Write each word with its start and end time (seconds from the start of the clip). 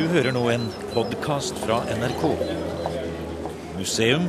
Du 0.00 0.06
hører 0.08 0.32
nå 0.32 0.40
en 0.48 0.62
podkast 0.94 1.58
fra 1.60 1.82
NRK. 1.92 2.22
Museum. 3.76 4.22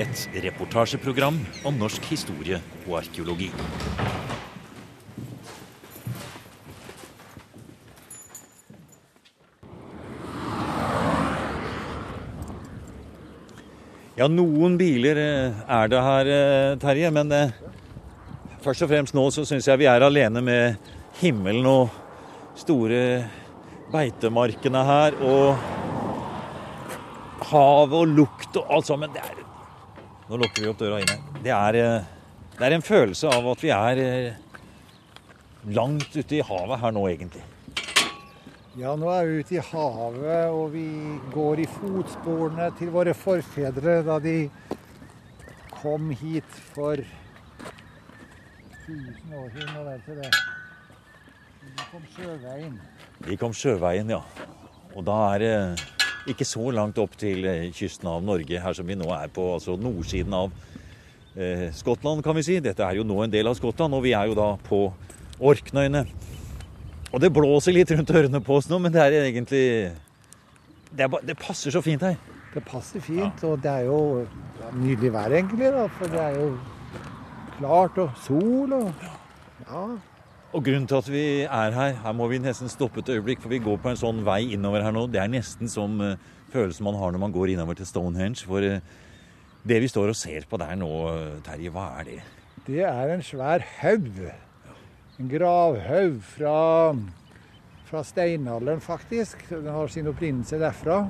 Et 0.00 0.22
reportasjeprogram 0.46 1.36
om 1.68 1.76
norsk 1.76 2.06
historie 2.08 2.56
og 2.86 2.94
arkeologi. 3.02 3.50
Ja, 14.16 14.30
noen 14.32 14.80
biler 14.80 15.20
eh, 15.20 15.62
er 15.68 15.92
det 15.92 16.04
her, 16.08 16.34
eh, 16.40 16.72
Terje. 16.80 17.12
Men 17.12 17.38
eh, 17.42 17.56
først 18.64 18.88
og 18.88 18.94
fremst 18.96 19.20
nå 19.20 19.28
så 19.36 19.44
syns 19.44 19.68
jeg 19.68 19.84
vi 19.84 19.92
er 19.92 20.08
alene 20.08 20.40
med 20.48 20.92
himmelen 21.20 21.74
og 21.76 21.92
store 22.56 23.02
beitemarkene 23.94 24.82
her. 24.90 25.22
Og 25.22 25.54
havet 27.50 27.96
og 28.00 28.06
lukt 28.18 28.52
og 28.60 28.64
alt 28.76 28.86
sammen. 28.90 29.08
Det 29.14 29.22
er 29.22 29.42
Nå 30.24 30.38
lukker 30.40 30.64
vi 30.64 30.68
opp 30.70 30.78
døra 30.80 30.98
inn 31.02 31.10
her. 31.12 31.20
Det 31.44 31.52
er, 31.52 31.74
det 32.56 32.64
er 32.64 32.74
en 32.78 32.84
følelse 32.84 33.28
av 33.28 33.44
at 33.50 33.60
vi 33.60 33.68
er 33.74 33.98
langt 35.76 36.16
ute 36.16 36.34
i 36.38 36.46
havet 36.48 36.80
her 36.80 36.92
nå, 36.96 37.02
egentlig. 37.10 37.44
Ja, 38.80 38.94
nå 38.96 39.10
er 39.12 39.28
vi 39.28 39.44
ute 39.44 39.54
i 39.58 39.66
havet, 39.68 40.48
og 40.48 40.72
vi 40.72 40.88
går 41.34 41.60
i 41.62 41.66
fotsporene 41.76 42.66
til 42.80 42.88
våre 42.96 43.14
forfedre 43.14 44.00
da 44.06 44.16
de 44.24 44.48
kom 45.76 46.10
hit 46.10 46.50
for 46.72 46.96
1000 46.96 47.04
år 49.36 49.48
siden. 49.54 49.76
Og 49.76 49.84
vel 49.92 50.00
til 50.08 50.16
det. 50.24 50.32
De 51.64 51.88
kom 51.90 52.04
sjøveien. 52.14 52.76
De 53.24 53.36
kom 53.40 53.56
sjøveien, 53.56 54.10
ja. 54.10 54.20
Og 54.94 55.04
da 55.06 55.16
er 55.34 55.42
det 55.42 55.54
ikke 56.30 56.46
så 56.48 56.70
langt 56.72 56.98
opp 57.02 57.16
til 57.20 57.44
eh, 57.48 57.70
kysten 57.74 58.08
av 58.08 58.22
Norge, 58.24 58.60
her 58.60 58.76
som 58.76 58.86
vi 58.88 58.96
nå 58.96 59.08
er 59.12 59.32
på, 59.34 59.44
altså 59.56 59.76
nordsiden 59.80 60.36
av 60.36 60.52
eh, 61.36 61.66
Skottland, 61.74 62.22
kan 62.24 62.36
vi 62.38 62.44
si. 62.46 62.60
Dette 62.64 62.84
er 62.86 63.00
jo 63.00 63.06
nå 63.06 63.18
en 63.24 63.32
del 63.32 63.50
av 63.50 63.58
Skottland, 63.58 63.96
og 63.96 64.04
vi 64.06 64.14
er 64.16 64.30
jo 64.30 64.38
da 64.38 64.54
på 64.68 64.86
Orknøyene. 65.44 66.04
Og 67.14 67.20
det 67.22 67.30
blåser 67.34 67.76
litt 67.76 67.90
rundt 67.94 68.10
ørene 68.14 68.40
på 68.42 68.56
oss 68.58 68.70
nå, 68.70 68.80
men 68.82 68.94
det 68.94 69.02
er 69.02 69.18
egentlig 69.20 69.66
Det, 70.94 71.04
er 71.04 71.10
ba, 71.10 71.20
det 71.22 71.36
passer 71.38 71.74
så 71.74 71.82
fint 71.82 72.02
her. 72.06 72.16
Det 72.54 72.62
passer 72.66 73.02
fint, 73.02 73.44
og 73.46 73.58
det 73.62 73.70
er 73.70 73.88
jo 73.88 73.98
nydelig 74.78 75.10
vær 75.14 75.34
egentlig, 75.34 75.70
da. 75.74 75.88
For 75.98 76.10
det 76.10 76.20
er 76.22 76.36
jo 76.38 76.48
klart 77.58 77.98
og 78.02 78.18
sol 78.24 78.74
og 78.78 79.06
Ja. 79.64 79.84
Og 80.54 80.62
grunnen 80.62 80.86
til 80.86 81.00
at 81.00 81.08
vi 81.10 81.24
er 81.42 81.74
her, 81.74 81.96
her 81.98 82.12
må 82.14 82.28
vi 82.30 82.38
nesten 82.38 82.70
stoppe 82.70 83.02
et 83.02 83.08
øyeblikk, 83.10 83.40
for 83.42 83.50
vi 83.50 83.58
går 83.58 83.80
på 83.82 83.90
en 83.90 83.98
sånn 83.98 84.20
vei 84.22 84.52
innover 84.54 84.84
her 84.86 84.94
nå. 84.94 85.08
Det 85.10 85.18
er 85.18 85.32
nesten 85.32 85.66
som 85.70 85.96
uh, 85.98 86.14
følelsen 86.52 86.86
man 86.86 86.98
har 87.00 87.10
når 87.10 87.22
man 87.24 87.34
går 87.34 87.50
innover 87.56 87.74
til 87.74 87.88
Stonehenge. 87.90 88.46
For 88.46 88.62
uh, 88.62 88.78
det 89.66 89.80
vi 89.82 89.90
står 89.90 90.12
og 90.12 90.18
ser 90.20 90.46
på 90.46 90.60
der 90.62 90.78
nå, 90.78 90.92
Terje, 91.42 91.74
hva 91.74 91.88
er 91.98 92.06
det? 92.06 92.20
Det 92.68 92.86
er 92.86 93.10
en 93.16 93.26
svær 93.26 93.66
haug. 93.80 94.22
En 95.18 95.34
gravhaug 95.34 96.22
fra, 96.36 96.56
fra 97.90 98.06
steinalderen, 98.06 98.82
faktisk. 98.84 99.42
Den 99.50 99.72
har 99.74 99.90
sin 99.90 100.06
opprinnelse 100.10 100.62
derfra. 100.62 101.02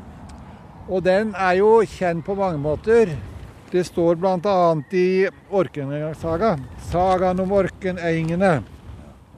Og 0.88 1.04
den 1.04 1.36
er 1.36 1.58
jo 1.60 1.82
kjent 1.84 2.24
på 2.24 2.36
mange 2.40 2.64
måter. 2.64 3.12
Det 3.74 3.84
står 3.84 4.16
bl.a. 4.22 4.58
i 4.96 5.26
Orkensaga, 5.52 6.56
sagaen 6.88 7.40
om 7.44 7.52
Orkenøyingene, 7.58 8.60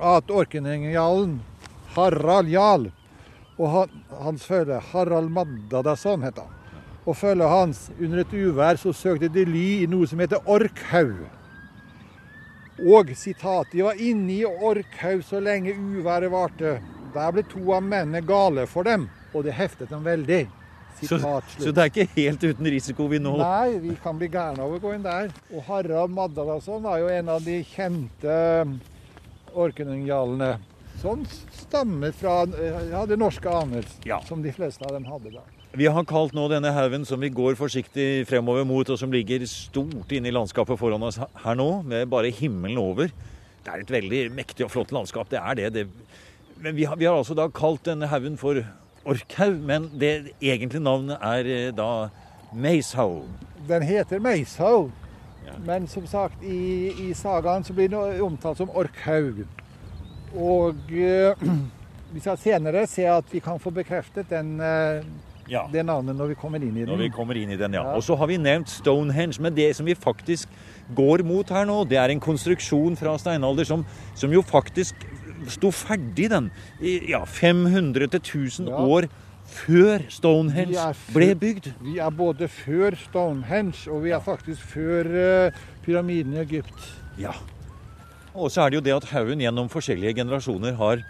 at 0.00 0.30
Orkenøyingjarlen 0.30 1.38
Harald 1.96 2.48
Jarl 2.52 2.90
og 3.56 3.70
han, 3.72 4.02
hans 4.20 4.44
følge 4.44 4.80
Harald 4.92 5.30
Maddadason 5.32 6.22
het 6.26 6.38
han. 6.38 6.52
Og 7.06 7.16
følget 7.16 7.48
hans 7.48 7.86
under 8.00 8.20
et 8.20 8.34
uvær 8.34 8.76
så 8.80 8.92
søkte 8.92 9.30
de 9.32 9.46
ly 9.48 9.66
i 9.84 9.88
noe 9.88 10.08
som 10.10 10.20
heter 10.20 10.42
Orkhaug. 10.44 11.22
Og 12.76 13.12
sitat, 13.16 13.70
de 13.72 13.86
var 13.86 14.00
inne 14.02 14.34
i 14.34 14.42
Orkhaug 14.44 15.22
så 15.24 15.40
lenge 15.40 15.72
uværet 15.78 16.32
varte. 16.32 16.76
Der 17.14 17.32
ble 17.32 17.46
to 17.48 17.62
av 17.72 17.86
mennene 17.86 18.20
gale 18.26 18.66
for 18.68 18.84
dem, 18.84 19.06
og 19.32 19.46
det 19.46 19.54
heftet 19.56 19.88
dem 19.94 20.04
veldig. 20.04 20.42
Så, 20.96 21.18
så, 21.20 21.72
det 21.76 21.80
er 21.80 21.90
ikke 21.90 22.06
helt 22.14 22.44
uten 22.44 22.68
risiko 22.72 23.04
vi 23.10 23.18
nå 23.20 23.34
Nei, 23.36 23.74
vi 23.82 23.90
kan 24.00 24.16
bli 24.16 24.30
gærne 24.32 24.64
av 24.64 24.72
å 24.72 24.78
gå 24.80 24.94
inn 24.96 25.04
der. 25.04 25.28
Og 25.52 25.64
Harald 25.68 26.12
Maddalason 26.16 26.80
var 26.84 27.02
jo 27.02 27.10
en 27.12 27.32
av 27.34 27.44
de 27.44 27.58
kjente 27.68 28.36
orkenungjalene. 29.56 30.56
Som 31.00 31.26
stammer 31.52 32.14
fra 32.16 32.38
ja, 32.90 33.02
det 33.08 33.18
norske 33.20 33.50
aner, 33.52 33.84
ja. 34.08 34.22
som 34.24 34.40
de 34.44 34.52
fleste 34.54 34.84
av 34.86 34.94
dem 34.96 35.04
hadde 35.08 35.34
da. 35.34 35.44
Vi 35.76 35.88
har 35.92 36.06
kalt 36.08 36.32
nå 36.32 36.46
denne 36.48 36.70
haugen 36.72 37.02
som 37.04 37.20
vi 37.20 37.28
går 37.28 37.56
forsiktig 37.58 38.24
fremover 38.30 38.64
mot, 38.64 38.88
og 38.88 38.96
som 38.96 39.12
ligger 39.12 39.44
stort 39.50 40.12
inne 40.16 40.30
i 40.30 40.32
landskapet 40.32 40.78
foran 40.80 41.04
oss 41.04 41.18
her 41.42 41.58
nå, 41.58 41.68
med 41.84 42.08
bare 42.08 42.30
himmelen 42.32 42.80
over. 42.80 43.12
Det 43.66 43.74
er 43.74 43.82
et 43.82 43.92
veldig 43.92 44.22
mektig 44.32 44.64
og 44.64 44.72
flott 44.72 44.94
landskap, 44.96 45.28
det 45.28 45.42
er 45.42 45.58
det. 45.58 45.68
det. 45.74 45.84
Men 46.64 46.78
vi 46.78 46.86
har, 46.88 46.96
vi 46.96 47.04
har, 47.04 47.18
altså 47.18 47.36
da 47.36 47.50
kalt 47.52 47.84
denne 47.84 48.08
haugen 48.08 48.40
for 48.40 48.62
Orkhaug, 49.06 49.58
men 49.68 49.90
det 50.00 50.32
egentlige 50.40 50.82
navnet 50.82 51.20
er 51.20 51.74
da 51.76 51.90
Meishaug. 52.56 53.28
Den 53.68 53.84
heter 53.84 54.22
Meishaug, 54.22 54.94
ja. 55.46 55.54
men 55.66 55.86
som 55.90 56.06
sagt, 56.06 56.42
i, 56.42 56.92
i 57.08 57.12
sagaen 57.14 57.64
så 57.64 57.76
blir 57.76 57.92
den 57.92 58.20
omtalt 58.26 58.58
som 58.60 58.70
Orkhaug. 58.70 59.44
Og 60.36 60.92
eh, 60.92 61.46
vi 62.14 62.22
skal 62.22 62.40
senere 62.40 62.86
se 62.90 63.06
at 63.10 63.32
vi 63.32 63.42
kan 63.44 63.60
få 63.62 63.72
bekreftet 63.74 64.30
den 64.30 64.58
eh, 64.60 65.06
ja. 65.50 65.66
det 65.72 65.84
navnet 65.86 66.16
når 66.16 66.32
vi 66.32 66.38
kommer 66.38 66.62
inn 66.62 66.74
i 66.74 66.84
den. 66.84 66.90
Når 66.92 67.04
vi 67.06 67.10
kommer 67.14 67.38
inn 67.38 67.52
i 67.52 67.58
den, 67.58 67.76
ja. 67.76 67.84
ja. 67.86 67.96
Og 67.96 68.04
så 68.04 68.16
har 68.18 68.30
vi 68.30 68.38
nevnt 68.40 68.70
Stonehenge. 68.72 69.40
Men 69.42 69.54
det 69.56 69.70
som 69.78 69.86
vi 69.86 69.94
faktisk 69.94 70.50
går 70.96 71.24
mot 71.26 71.50
her 71.50 71.66
nå, 71.68 71.82
det 71.90 72.00
er 72.00 72.14
en 72.14 72.22
konstruksjon 72.22 72.98
fra 72.98 73.16
steinalder 73.20 73.68
som, 73.68 73.84
som 74.14 74.32
jo 74.34 74.42
faktisk 74.46 75.06
sto 75.52 75.70
ferdig, 75.74 76.30
den. 76.32 76.50
I 76.80 76.98
ja, 77.12 77.22
500 77.24 78.08
1000 78.10 78.70
ja. 78.70 78.82
år 78.82 79.08
før 79.56 80.04
Stonehenge 80.12 80.86
ble 81.14 81.30
bygd. 81.38 81.70
Vi 81.84 81.98
er 82.02 82.14
både 82.14 82.48
før 82.52 82.96
Stonehenge, 83.00 83.86
og 83.92 84.04
vi 84.04 84.14
er 84.14 84.22
faktisk 84.24 84.62
før 84.76 85.10
uh, 85.12 85.60
pyramiden 85.86 86.36
i 86.36 86.42
Egypt. 86.44 86.90
Ja. 87.20 87.34
Og 88.36 88.50
så 88.52 88.66
er 88.66 88.70
det 88.70 88.80
jo 88.80 88.84
det 88.84 88.96
at 88.96 89.08
haugen 89.14 89.40
gjennom 89.40 89.70
forskjellige 89.72 90.18
generasjoner 90.20 90.76
har 90.76 91.00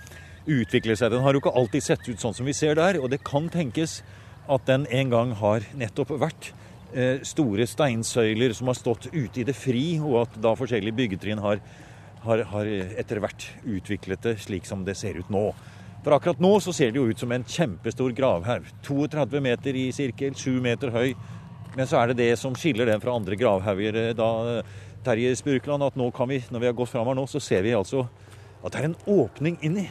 utviklet 0.46 1.00
seg. 1.00 1.10
Den 1.10 1.24
har 1.24 1.34
jo 1.34 1.42
ikke 1.42 1.56
alltid 1.58 1.82
sett 1.82 2.06
ut 2.06 2.22
sånn 2.22 2.36
som 2.36 2.46
vi 2.46 2.54
ser 2.54 2.78
der, 2.78 3.00
og 3.02 3.10
det 3.10 3.24
kan 3.26 3.48
tenkes 3.50 4.00
at 4.46 4.66
den 4.68 4.86
en 4.94 5.10
gang 5.10 5.32
har 5.40 5.66
nettopp 5.74 6.12
vært 6.22 6.52
eh, 6.94 7.24
store 7.26 7.66
steinsøyler 7.66 8.54
som 8.54 8.70
har 8.70 8.78
stått 8.78 9.08
ute 9.10 9.42
i 9.42 9.46
det 9.48 9.56
fri, 9.58 9.98
og 9.98 10.20
at 10.22 10.38
da 10.42 10.54
forskjellige 10.58 10.98
byggetrinn 11.00 11.42
har, 11.42 11.58
har, 12.22 12.44
har 12.52 12.70
etter 13.02 13.22
hvert 13.24 13.48
utviklet 13.64 14.22
det 14.22 14.36
slik 14.44 14.68
som 14.68 14.86
det 14.86 14.94
ser 14.98 15.18
ut 15.18 15.32
nå. 15.34 15.48
For 16.06 16.14
akkurat 16.14 16.38
nå 16.38 16.52
så 16.62 16.70
ser 16.70 16.92
det 16.94 17.00
jo 17.00 17.08
ut 17.10 17.18
som 17.18 17.32
en 17.34 17.42
kjempestor 17.42 18.12
gravhaug. 18.14 18.68
32 18.86 19.40
meter 19.42 19.74
i 19.74 19.88
sirkel, 19.90 20.36
7 20.38 20.60
meter 20.62 20.92
høy. 20.94 21.16
Men 21.74 21.88
så 21.90 21.98
er 21.98 22.12
det 22.12 22.20
det 22.20 22.36
som 22.38 22.54
skiller 22.54 22.86
den 22.86 23.00
fra 23.02 23.16
andre 23.18 23.34
gravhauger. 23.34 23.96
Eh, 23.98 24.12
da, 24.14 24.60
Terje 25.02 25.32
Spurkland, 25.34 25.82
at 25.82 25.96
nå 25.98 26.06
kan 26.14 26.30
vi, 26.30 26.38
når 26.46 26.62
vi 26.62 26.68
har 26.70 26.76
gått 26.78 26.92
fram 26.92 27.10
her 27.10 27.18
nå, 27.18 27.24
så 27.26 27.42
ser 27.42 27.66
vi 27.66 27.74
altså 27.74 28.04
at 28.62 28.70
det 28.70 28.78
er 28.78 28.86
en 28.92 28.94
åpning 29.16 29.56
inni. 29.66 29.88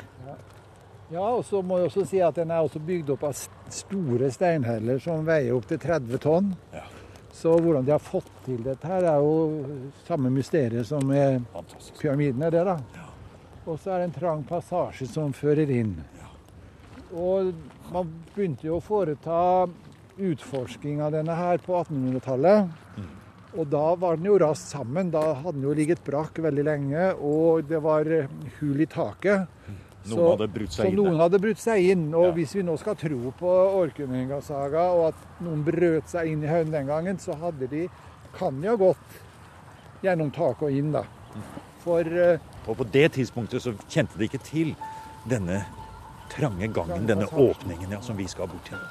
Ja, 1.12 1.26
og 1.34 1.44
så 1.50 1.60
må 1.60 1.82
jeg 1.82 1.90
også 1.90 2.06
si 2.08 2.22
at 2.24 2.40
den 2.40 2.54
er 2.56 2.64
også 2.64 2.80
bygd 2.80 3.12
opp 3.18 3.26
av 3.28 3.36
store 3.76 4.30
steinheller 4.32 5.02
som 5.04 5.28
veier 5.28 5.52
opp 5.58 5.68
til 5.68 5.82
30 5.84 6.22
tonn. 6.24 6.54
Ja. 6.72 6.86
Så 7.36 7.58
hvordan 7.60 7.84
de 7.84 7.92
har 7.92 8.00
fått 8.00 8.32
til 8.46 8.64
dette 8.64 8.88
her, 8.88 9.04
er 9.04 9.20
jo 9.20 9.92
samme 10.08 10.32
mysteriet 10.32 10.88
som 10.88 11.04
med 11.12 11.44
er 11.60 12.56
det 12.56 12.64
da. 12.72 12.78
Ja. 12.96 13.10
Og 13.66 13.80
så 13.82 13.96
er 13.96 14.04
det 14.04 14.10
en 14.10 14.20
trang 14.20 14.44
passasje 14.46 15.08
som 15.10 15.34
fører 15.34 15.72
inn. 15.74 15.96
Og 17.16 17.54
man 17.94 18.10
begynte 18.36 18.68
jo 18.68 18.78
å 18.78 18.84
foreta 18.84 19.68
utforsking 20.16 21.02
av 21.04 21.16
denne 21.16 21.36
her 21.36 21.62
på 21.64 21.76
1800-tallet. 21.80 22.70
Mm. 22.98 23.10
Og 23.56 23.68
da 23.72 23.86
var 24.00 24.20
den 24.20 24.30
jo 24.30 24.38
rast 24.42 24.70
sammen. 24.74 25.10
Da 25.14 25.24
hadde 25.40 25.58
den 25.58 25.68
jo 25.68 25.74
ligget 25.76 26.04
brakk 26.06 26.40
veldig 26.44 26.66
lenge, 26.68 27.10
og 27.18 27.66
det 27.70 27.82
var 27.84 28.10
hull 28.60 28.84
i 28.84 28.90
taket. 28.92 29.50
Mm. 29.66 29.82
Noen 30.06 30.20
så, 30.20 30.26
hadde 30.36 30.48
brutt 30.54 30.76
seg 30.76 30.88
inn? 30.90 30.98
Noen 31.00 31.22
hadde 31.24 31.42
brutt 31.42 31.62
seg 31.62 31.92
inn. 31.92 32.08
Og 32.14 32.28
ja. 32.28 32.34
hvis 32.38 32.56
vi 32.60 32.66
nå 32.68 32.76
skal 32.78 32.98
tro 33.00 33.32
på 33.40 33.54
Orknøyingasaga, 33.82 34.88
og 34.94 35.08
at 35.14 35.40
noen 35.46 35.64
brøt 35.66 36.12
seg 36.12 36.34
inn 36.34 36.44
i 36.46 36.52
haugen 36.52 36.76
den 36.76 36.92
gangen, 36.92 37.22
så 37.22 37.38
hadde 37.42 37.70
de 37.72 37.88
kan 38.36 38.60
de 38.62 38.70
ha 38.70 38.76
gått 38.78 39.22
gjennom 40.04 40.30
taket 40.36 40.68
og 40.68 40.78
inn, 40.78 40.92
da. 40.94 41.06
For 41.86 42.02
uh, 42.02 42.40
Og 42.68 42.78
på 42.78 42.86
det 42.94 43.12
tidspunktet 43.14 43.62
så 43.62 43.76
kjente 43.90 44.18
de 44.18 44.26
ikke 44.26 44.42
til 44.42 44.76
denne 45.30 45.62
trange 46.34 46.68
gangen, 46.74 47.06
denne 47.08 47.28
åpningen, 47.30 47.92
ja, 47.92 48.02
som 48.02 48.18
vi 48.18 48.28
skal 48.28 48.50
bort 48.50 48.66
til. 48.66 48.82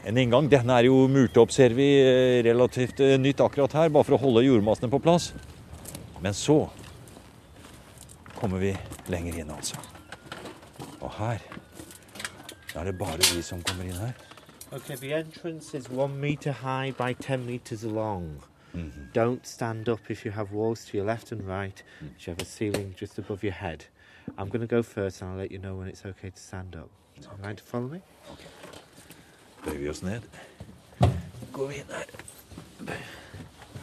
en 0.06 0.18
inngang. 0.18 0.48
Denne 0.50 0.78
er 0.78 0.88
jo 0.88 1.04
murt 1.10 1.36
opp, 1.40 1.52
ser 1.54 1.74
vi, 1.76 1.88
eh, 2.00 2.40
relativt 2.46 3.00
eh, 3.04 3.18
nytt 3.20 3.42
akkurat 3.44 3.74
her, 3.76 3.92
bare 3.92 4.06
for 4.08 4.16
å 4.16 4.22
holde 4.24 4.46
jordmassene 4.46 4.90
på 4.92 5.02
plass. 5.02 5.30
Men 6.22 6.34
så 6.34 6.68
kommer 8.34 8.58
vi 8.58 8.78
lenger 9.06 9.38
inn, 9.38 9.50
altså. 9.50 9.76
Og 11.00 11.10
her 11.18 11.38
er 12.74 12.84
det 12.84 12.98
bare 12.98 13.18
vi 13.34 13.42
som 13.42 13.62
kommer 13.62 13.84
inn 13.84 13.98
her. 14.00 14.12
Okay, 14.72 14.96
the 14.96 15.14
entrance 15.18 15.76
is 15.76 15.88
one 15.90 16.14
meter 16.14 16.52
high 16.52 16.92
by 16.94 17.14
ten 17.22 17.46
meters 17.46 17.82
long. 17.82 18.42
Mm 18.72 18.92
-hmm. 18.92 19.12
Don't 19.20 19.46
stand 19.46 19.88
up 19.88 20.10
if 20.10 20.26
you 20.26 20.32
have 20.32 20.48
walls 20.52 20.84
to 20.84 20.96
your 20.96 21.06
left 21.06 21.32
and 21.32 21.40
right. 21.40 21.84
Mm. 22.00 22.06
You 22.06 22.26
have 22.26 22.42
a 22.42 22.44
ceiling 22.44 22.94
just 23.00 23.18
above 23.18 23.46
your 23.46 23.54
head. 23.54 23.84
I'm 24.38 24.48
going 24.48 24.68
to 24.68 24.76
go 24.76 24.82
first, 24.82 25.22
and 25.22 25.32
I'll 25.32 25.42
let 25.42 25.50
you 25.50 25.60
know 25.60 25.78
when 25.78 25.88
it's 25.88 26.04
okay 26.04 26.30
to 26.30 26.40
stand 26.40 26.76
up. 26.76 26.90
Okay. 27.18 27.46
Mind 27.46 27.58
to 27.58 27.64
follow 27.64 27.88
me? 27.88 28.00
Okay 28.32 28.46
bøyer 29.64 29.78
vi 29.78 29.88
oss 29.88 30.02
ned. 30.02 30.20
Går 31.52 31.66
vi 31.66 31.74
inn 31.74 31.92
her. 31.92 32.96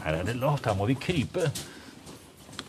Her 0.04 0.14
er 0.14 0.24
det 0.24 0.36
lavt. 0.36 0.66
Her 0.66 0.76
må 0.76 0.86
vi 0.86 0.94
krype. 0.94 1.52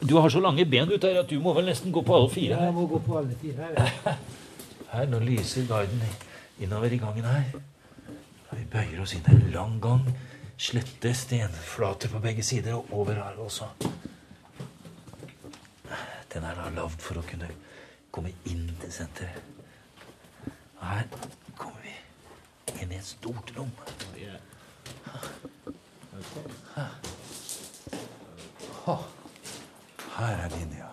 Du 0.00 0.16
har 0.16 0.30
så 0.30 0.40
lange 0.40 0.64
ben 0.64 0.92
ut 0.92 1.02
her 1.02 1.18
at 1.20 1.30
du 1.30 1.40
må 1.42 1.52
vel 1.56 1.66
nesten 1.66 1.92
gå 1.92 2.02
på 2.06 2.14
alle 2.16 2.30
fire? 2.30 2.54
her. 2.54 2.64
Jeg 2.70 2.74
må 2.74 2.86
gå 2.86 2.98
på 3.06 3.18
alle 3.18 3.34
fire 3.40 3.66
her. 3.66 4.18
Her, 4.92 5.06
Nå 5.06 5.18
lyser 5.20 5.66
guiden 5.68 6.00
innover 6.60 6.92
i 6.92 6.96
gangen 6.96 7.24
her. 7.28 7.42
Vi 8.56 8.62
bøyer 8.72 9.02
oss 9.02 9.12
inn 9.12 9.26
en 9.28 9.50
lang 9.52 9.74
gang. 9.84 10.06
Slette 10.56 11.12
stenflater 11.14 12.08
på 12.08 12.22
begge 12.24 12.42
sider, 12.42 12.74
og 12.74 12.86
over 12.92 13.12
her 13.20 13.36
også. 13.44 13.68
Den 16.32 16.44
er 16.48 16.56
da 16.56 16.70
lagd 16.72 17.04
for 17.04 17.20
å 17.20 17.26
kunne 17.28 17.50
komme 18.10 18.32
inn 18.48 18.64
til 18.80 18.92
senteret. 18.96 19.44
Her 20.80 21.04
kommer 21.58 21.84
vi 21.84 22.80
inn 22.80 22.96
i 22.96 23.02
et 23.02 23.12
stort 23.12 23.52
rom. 23.58 23.70
Her 30.18 30.34
er 30.34 30.48
din, 30.48 30.72
ja. 30.74 30.90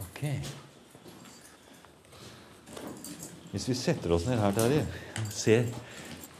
Ok. 0.00 0.22
Hvis 3.62 3.76
vi 3.76 3.78
setter 3.78 4.10
oss 4.10 4.24
ned 4.26 4.40
her, 4.42 4.50
Terje 4.50 4.80
ser, 5.30 5.68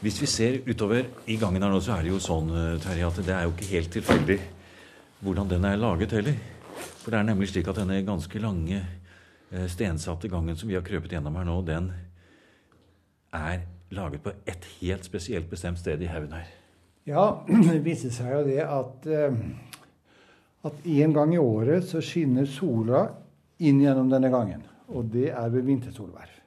Hvis 0.03 0.17
vi 0.19 0.27
ser 0.27 0.57
utover 0.67 1.05
i 1.31 1.37
gangen 1.39 1.63
her 1.63 1.69
nå, 1.71 1.77
så 1.79 1.93
er 1.95 2.03
det 2.03 2.11
jo 2.11 2.17
sånn 2.19 2.49
eh, 2.51 2.81
Terje, 2.83 3.07
at 3.07 3.19
det 3.23 3.31
er 3.31 3.45
jo 3.45 3.53
ikke 3.53 3.67
helt 3.69 3.93
tilfeldig 3.95 4.37
hvordan 5.23 5.53
den 5.53 5.67
er 5.69 5.79
laget 5.79 6.17
heller. 6.17 6.35
For 6.99 7.15
det 7.15 7.21
er 7.21 7.29
nemlig 7.29 7.47
slik 7.53 7.69
at 7.71 7.79
denne 7.79 8.01
ganske 8.03 8.41
lange, 8.43 8.81
eh, 9.53 9.69
stensatte 9.71 10.27
gangen 10.27 10.59
som 10.59 10.67
vi 10.67 10.75
har 10.75 10.83
krøpet 10.83 11.15
gjennom 11.15 11.39
her 11.39 11.47
nå, 11.47 11.55
den 11.63 11.87
er 13.39 13.63
laget 13.95 14.27
på 14.27 14.35
et 14.43 14.67
helt 14.81 15.07
spesielt 15.07 15.47
bestemt 15.47 15.79
sted 15.79 16.03
i 16.03 16.11
haugen 16.11 16.35
her. 16.35 16.51
Ja, 17.07 17.25
det 17.69 17.79
viser 17.87 18.11
seg 18.11 18.35
jo 18.35 18.45
det 18.51 18.59
at, 18.67 19.07
eh, 19.07 19.41
at 20.67 20.93
en 20.99 21.19
gang 21.21 21.39
i 21.39 21.39
året 21.39 21.87
så 21.87 22.03
skinner 22.03 22.51
sola 22.51 23.07
inn 23.63 23.79
gjennom 23.79 24.11
denne 24.11 24.35
gangen. 24.35 24.67
Og 24.91 25.07
det 25.15 25.29
er 25.31 25.53
ved 25.55 25.71
vintersolverv. 25.71 26.42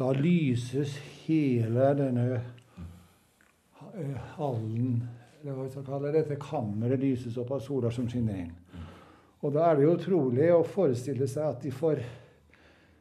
Da 0.00 0.10
lyses 0.16 0.94
hele 1.26 1.90
denne 1.98 2.26
eh, 2.36 4.16
hallen 4.38 5.02
eller 5.40 5.56
hva 5.56 5.64
vi 5.66 5.72
skal 5.72 5.84
kalle 5.86 6.12
dette 6.14 6.36
kammeret 6.40 7.00
lyses 7.00 7.36
opp 7.40 7.52
av 7.56 7.60
sola 7.64 7.90
som 7.92 8.08
skinner 8.08 8.42
inn. 8.42 8.56
Og 9.40 9.54
da 9.54 9.68
er 9.68 9.78
det 9.78 9.86
jo 9.86 9.94
utrolig 9.96 10.50
å 10.52 10.64
forestille 10.68 11.28
seg 11.28 11.46
at 11.46 11.62
de 11.64 11.72
får 11.72 12.02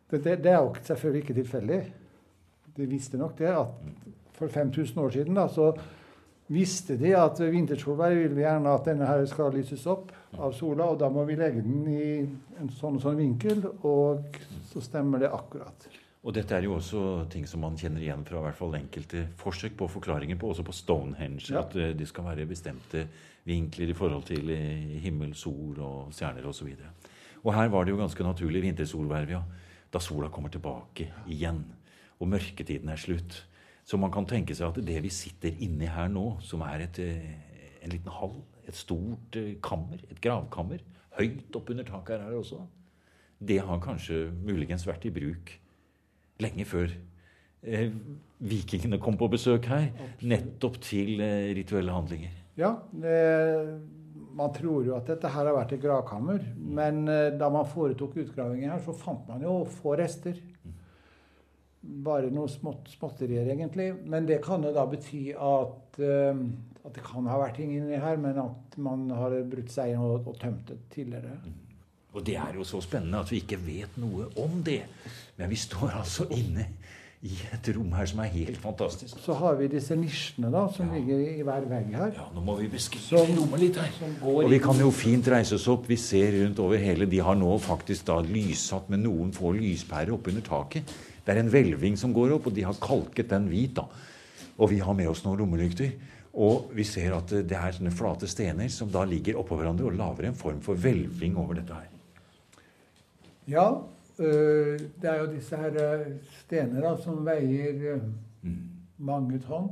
Det, 0.10 0.24
det, 0.26 0.40
det 0.42 0.50
er 0.50 0.64
jo 0.64 0.72
selvfølgelig 0.88 1.20
ikke 1.22 1.34
tilfeldig 1.38 1.80
de 2.80 2.88
visste 2.88 3.20
nok 3.20 3.38
det 3.38 3.52
at 3.52 3.74
for 4.38 4.48
5000 4.48 5.00
år 5.04 5.10
siden 5.10 5.36
da, 5.36 5.48
så 5.52 5.74
visste 6.48 6.96
de 6.98 7.12
at 7.18 7.40
ved 7.42 7.52
vintersolvær 7.54 8.16
vil 8.16 8.36
vi 8.38 8.46
gjerne 8.46 8.74
at 8.74 8.88
denne 8.88 9.08
her 9.10 9.26
skal 9.30 9.52
lyses 9.54 9.84
opp 9.92 10.14
av 10.40 10.54
sola, 10.56 10.88
og 10.88 11.00
da 11.02 11.10
må 11.12 11.26
vi 11.28 11.38
legge 11.38 11.62
den 11.66 11.88
i 11.92 12.12
en 12.62 12.72
sånn 12.72 12.98
og 12.98 13.04
sånn 13.04 13.20
vinkel, 13.20 13.66
og 13.84 14.40
så 14.72 14.82
stemmer 14.82 15.22
det 15.22 15.34
akkurat. 15.36 15.90
Og 16.20 16.36
dette 16.36 16.52
er 16.56 16.66
jo 16.68 16.76
også 16.76 17.02
ting 17.32 17.46
som 17.48 17.62
man 17.64 17.78
kjenner 17.80 18.04
igjen 18.04 18.26
fra 18.28 18.42
hvert 18.44 18.58
fall 18.58 18.76
enkelte 18.76 19.24
forsøk 19.40 19.78
på 19.80 19.88
forklaringer 19.88 20.36
på, 20.40 20.50
også 20.52 20.66
på 20.68 20.76
Stonehenge. 20.76 21.46
Ja. 21.54 21.62
At 21.64 21.78
de 21.78 21.94
det 21.96 22.10
skal 22.10 22.28
være 22.28 22.48
bestemte 22.50 23.06
vinkler 23.48 23.94
i 23.94 23.96
forhold 23.96 24.28
til 24.28 24.52
eh, 24.52 25.00
himmel, 25.00 25.32
sol 25.36 25.80
og 25.80 26.14
stjerner 26.14 26.46
osv. 26.50 26.74
Og, 26.74 26.84
så 26.84 27.40
og 27.44 27.54
her 27.56 27.72
var 27.72 27.86
det 27.86 27.94
jo 27.94 28.02
ganske 28.02 28.24
naturlig 28.24 28.62
vintersolverv, 28.68 29.36
ja. 29.38 29.44
Da 29.90 30.02
sola 30.04 30.28
kommer 30.30 30.52
tilbake 30.54 31.08
igjen 31.32 31.64
og 32.20 32.28
mørketiden 32.30 32.92
er 32.92 33.00
slutt. 33.00 33.46
Så 33.84 33.98
man 33.98 34.12
kan 34.14 34.28
tenke 34.30 34.54
seg 34.54 34.70
at 34.70 34.86
det 34.86 35.00
vi 35.02 35.12
sitter 35.14 35.56
inni 35.64 35.88
her 35.90 36.12
nå, 36.12 36.26
som 36.46 36.62
er 36.68 36.84
et, 36.86 37.00
eh, 37.00 37.80
en 37.82 37.90
liten 37.90 38.12
hall, 38.12 38.36
et 38.68 38.76
stort 38.76 39.36
eh, 39.40 39.56
kammer, 39.64 40.04
et 40.12 40.22
gravkammer, 40.22 40.84
høyt 41.18 41.56
oppunder 41.56 41.88
taket 41.88 42.22
her 42.22 42.36
også, 42.38 42.60
det 43.40 43.62
har 43.64 43.80
kanskje 43.80 44.28
muligens 44.44 44.86
vært 44.86 45.08
i 45.08 45.16
bruk 45.16 45.56
lenge 46.44 46.66
før 46.68 46.92
eh, 47.64 47.94
vikingene 48.40 49.00
kom 49.02 49.18
på 49.20 49.30
besøk 49.32 49.70
her. 49.72 49.90
Nettopp 50.22 50.80
til 50.86 51.20
eh, 51.24 51.52
rituelle 51.58 51.96
handlinger. 51.96 52.36
Ja, 52.60 52.76
det, 52.92 53.18
man 54.36 54.54
tror 54.56 54.84
jo 54.88 54.96
at 54.98 55.08
dette 55.08 55.32
her 55.32 55.48
har 55.48 55.56
vært 55.56 55.78
et 55.78 55.84
gravkammer. 55.84 56.44
Men 56.58 57.06
eh, 57.12 57.32
da 57.40 57.52
man 57.54 57.68
foretok 57.70 58.20
utgravinger 58.26 58.76
her, 58.76 58.84
så 58.86 58.96
fant 58.96 59.28
man 59.32 59.44
jo 59.46 59.62
få 59.80 59.98
rester. 60.00 60.40
Mm 60.64 60.78
bare 61.80 62.30
noe 62.34 62.50
smått, 62.52 62.90
småtterier, 62.92 63.48
egentlig. 63.54 63.92
Men 64.10 64.28
det 64.28 64.42
kan 64.46 64.64
jo 64.66 64.74
da 64.76 64.86
bety 64.90 65.30
at, 65.34 66.00
uh, 66.02 66.44
at 66.84 66.96
det 66.96 67.06
kan 67.06 67.30
ha 67.30 67.40
vært 67.42 67.60
ting 67.60 67.74
inni 67.78 68.00
her, 68.00 68.20
men 68.22 68.40
at 68.44 68.78
man 68.82 69.08
har 69.16 69.36
brutt 69.50 69.72
seg 69.74 69.94
inn 69.94 70.04
og, 70.04 70.28
og, 70.28 70.36
tømt 70.42 70.68
det 70.70 70.80
tidligere. 70.94 71.40
Mm. 71.46 71.58
Og 72.14 72.26
det 72.26 72.40
er 72.42 72.56
jo 72.58 72.66
så 72.66 72.82
spennende 72.82 73.22
at 73.22 73.32
vi 73.32 73.44
ikke 73.44 73.60
vet 73.62 73.98
noe 74.02 74.32
om 74.42 74.62
det. 74.66 74.82
Men 75.38 75.52
vi 75.52 75.60
står 75.60 75.94
altså 76.02 76.26
inne 76.34 76.66
i 77.20 77.36
et 77.52 77.68
rom 77.76 77.92
her 77.98 78.08
som 78.08 78.22
er 78.24 78.32
helt 78.32 78.58
fantastisk. 78.64 79.18
Så 79.20 79.36
har 79.36 79.58
vi 79.60 79.68
disse 79.68 79.96
nisjene 80.00 80.48
da, 80.54 80.62
som 80.72 80.88
ja. 80.88 80.96
ligger 80.96 81.20
i 81.20 81.44
hver 81.44 81.66
vegg 81.68 81.90
her. 81.92 82.14
Ja, 82.16 82.28
Nå 82.32 82.44
må 82.48 82.56
vi 82.62 82.70
beskrive 82.72 83.26
rommet 83.36 83.60
litt 83.66 83.80
her. 83.82 83.92
Og 84.24 84.48
vi 84.52 84.62
kan 84.64 84.80
jo 84.80 84.88
fint 84.96 85.28
reise 85.32 85.58
oss 85.60 85.68
opp. 85.72 85.90
Vi 85.90 86.00
ser 86.00 86.38
rundt 86.38 86.62
over 86.64 86.80
hele. 86.80 87.10
De 87.12 87.20
har 87.24 87.36
nå 87.36 87.52
faktisk 87.62 88.08
da 88.08 88.22
lyssatt 88.24 88.88
med 88.94 89.04
noen 89.04 89.36
få 89.36 89.52
lyspærer 89.58 90.16
oppunder 90.16 90.48
taket. 90.48 90.96
Det 91.26 91.36
er 91.36 91.44
en 91.44 91.52
hvelving 91.52 92.00
som 92.00 92.16
går 92.16 92.38
opp, 92.38 92.48
og 92.48 92.56
de 92.56 92.64
har 92.66 92.80
kalket 92.82 93.36
den 93.36 93.52
hvit. 93.52 93.76
da. 93.76 93.86
Og 94.58 94.72
vi 94.72 94.80
har 94.80 94.96
med 94.96 95.12
oss 95.12 95.26
noen 95.28 95.44
lommelykter. 95.44 95.92
Og 96.40 96.72
vi 96.78 96.88
ser 96.88 97.18
at 97.18 97.36
det 97.36 97.58
er 97.58 97.76
sånne 97.76 97.92
flate 97.92 98.30
stener 98.32 98.72
som 98.72 98.88
da 98.94 99.04
ligger 99.04 99.42
oppå 99.42 99.60
hverandre 99.60 99.92
og 99.92 100.00
lager 100.00 100.30
en 100.30 100.40
form 100.40 100.64
for 100.64 100.80
hvelving 100.80 101.36
over 101.42 101.60
dette 101.60 101.76
her. 101.76 101.99
Ja, 103.50 103.68
øh, 104.20 104.80
det 105.02 105.10
er 105.10 105.20
jo 105.20 105.32
disse 105.34 105.58
her 105.58 106.00
øh, 106.00 106.06
stener 106.40 106.82
da, 106.82 106.96
som 107.02 107.26
veier 107.26 107.96
øh, 107.96 108.02
mange 108.98 109.40
tonn. 109.40 109.72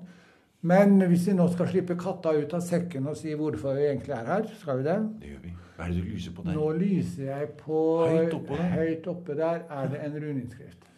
Men 0.62 1.02
hvis 1.08 1.28
vi 1.28 1.34
nå 1.38 1.46
skal 1.54 1.70
slippe 1.70 1.96
katta 2.00 2.34
ut 2.34 2.54
av 2.58 2.64
sekken 2.66 3.08
og 3.08 3.18
si 3.20 3.36
hvorfor 3.38 3.78
vi 3.78 3.86
egentlig 3.92 4.16
er 4.18 4.26
her, 4.26 4.48
skal 4.60 4.80
vi 4.80 4.88
det? 4.88 4.98
Det 5.22 5.34
gjør 5.34 5.44
vi. 5.44 5.54
Hva 5.78 5.86
er 5.86 5.94
det 5.94 6.02
du 6.02 6.08
lyser 6.10 6.34
på 6.34 6.44
der? 6.44 6.58
Nå 6.58 6.72
lyser 6.80 7.28
jeg 7.30 7.50
på 7.60 7.82
Høyt 8.10 8.34
oppe 8.34 8.58
der. 8.58 8.72
Høyt 8.74 9.12
oppe 9.12 9.36
der 9.38 9.62
er 9.70 9.92
det 9.94 10.02
en 10.08 10.18
runeinnskrift. 10.24 10.90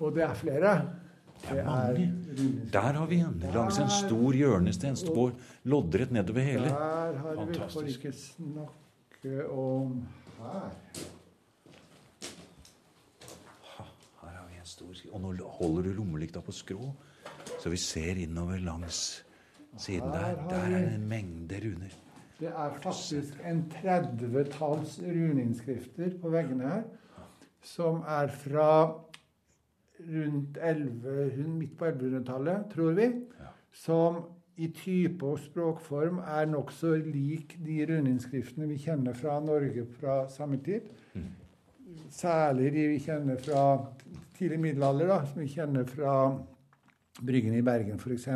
Og 0.00 0.14
det 0.16 0.22
er 0.24 0.34
flere. 0.34 0.74
Det 1.44 1.58
er 1.60 1.64
mange. 1.64 2.12
Der 2.72 2.92
har 2.98 3.06
vi 3.06 3.20
en. 3.20 3.44
Langs 3.54 3.78
en 3.78 3.90
stor 3.92 4.32
hjørnesten. 4.32 4.96
Står 4.96 5.32
loddrett 5.64 6.12
nedover 6.12 6.40
hele. 6.40 6.72
Der 6.72 7.20
har 7.22 7.44
vi 7.46 7.60
får 7.70 7.92
ikke 7.94 8.12
snakke 8.12 9.46
om. 9.48 10.08
Her 10.40 10.58
har 14.22 14.48
skri- 15.00 15.12
Og 15.16 15.24
nå 15.24 15.32
holder 15.58 15.88
du 15.88 15.92
lommelykta 15.98 16.44
på 16.44 16.52
skrå, 16.54 16.92
så 17.58 17.72
vi 17.72 17.76
ser 17.80 18.20
innover 18.20 18.60
langs 18.62 19.24
siden 19.78 20.12
der. 20.12 20.36
Der 20.48 20.56
er 20.56 20.70
det 20.70 20.94
en 20.94 21.08
mengde 21.08 21.60
runer. 21.64 21.98
Det 22.40 22.48
er 22.48 22.78
faktisk 22.80 23.36
en 23.44 23.64
30-talls 23.82 24.98
runeinnskrifter 25.04 26.14
på 26.22 26.30
veggene 26.32 26.68
her, 26.68 26.82
som 27.62 28.00
er 28.08 28.30
fra 28.32 28.70
rundt 30.00 30.58
11, 30.62 31.48
midt 31.48 31.74
på 31.78 31.84
1100-tallet, 31.84 32.70
tror 32.72 32.92
vi. 32.96 33.08
Som 33.72 34.22
i 34.56 34.68
type 34.76 35.26
og 35.26 35.38
språkform 35.38 36.18
er 36.24 36.48
nokså 36.48 36.94
lik 37.04 37.58
de 37.64 37.82
runeinnskriftene 37.88 38.68
vi 38.68 38.78
kjenner 38.80 39.16
fra 39.16 39.38
Norge 39.40 39.86
fra 40.00 40.22
samme 40.32 40.58
tid. 40.64 40.88
Særlig 42.10 42.72
de 42.72 42.88
vi 42.94 42.98
kjenner 43.04 43.36
fra 43.44 43.62
tidlig 44.40 44.60
middelalder, 44.60 45.10
da, 45.10 45.18
som 45.28 45.42
vi 45.42 45.50
kjenner 45.52 45.84
fra 45.88 46.14
Bryggen 47.20 47.56
i 47.58 47.64
Bergen 47.64 47.98
f.eks., 48.00 48.28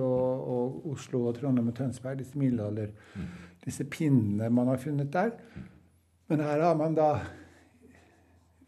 og, 0.00 0.46
og 0.54 0.86
Oslo 0.94 1.26
og 1.28 1.36
Trondheim 1.36 1.68
og 1.68 1.76
Tønsberg. 1.76 2.22
Disse 2.22 2.40
middelalder, 2.40 2.94
disse 3.64 3.84
pinnene 3.90 4.48
man 4.54 4.70
har 4.72 4.80
funnet 4.80 5.12
der. 5.12 5.34
Men 6.30 6.44
her 6.46 6.64
har 6.64 6.78
man 6.78 6.96
da 6.96 7.10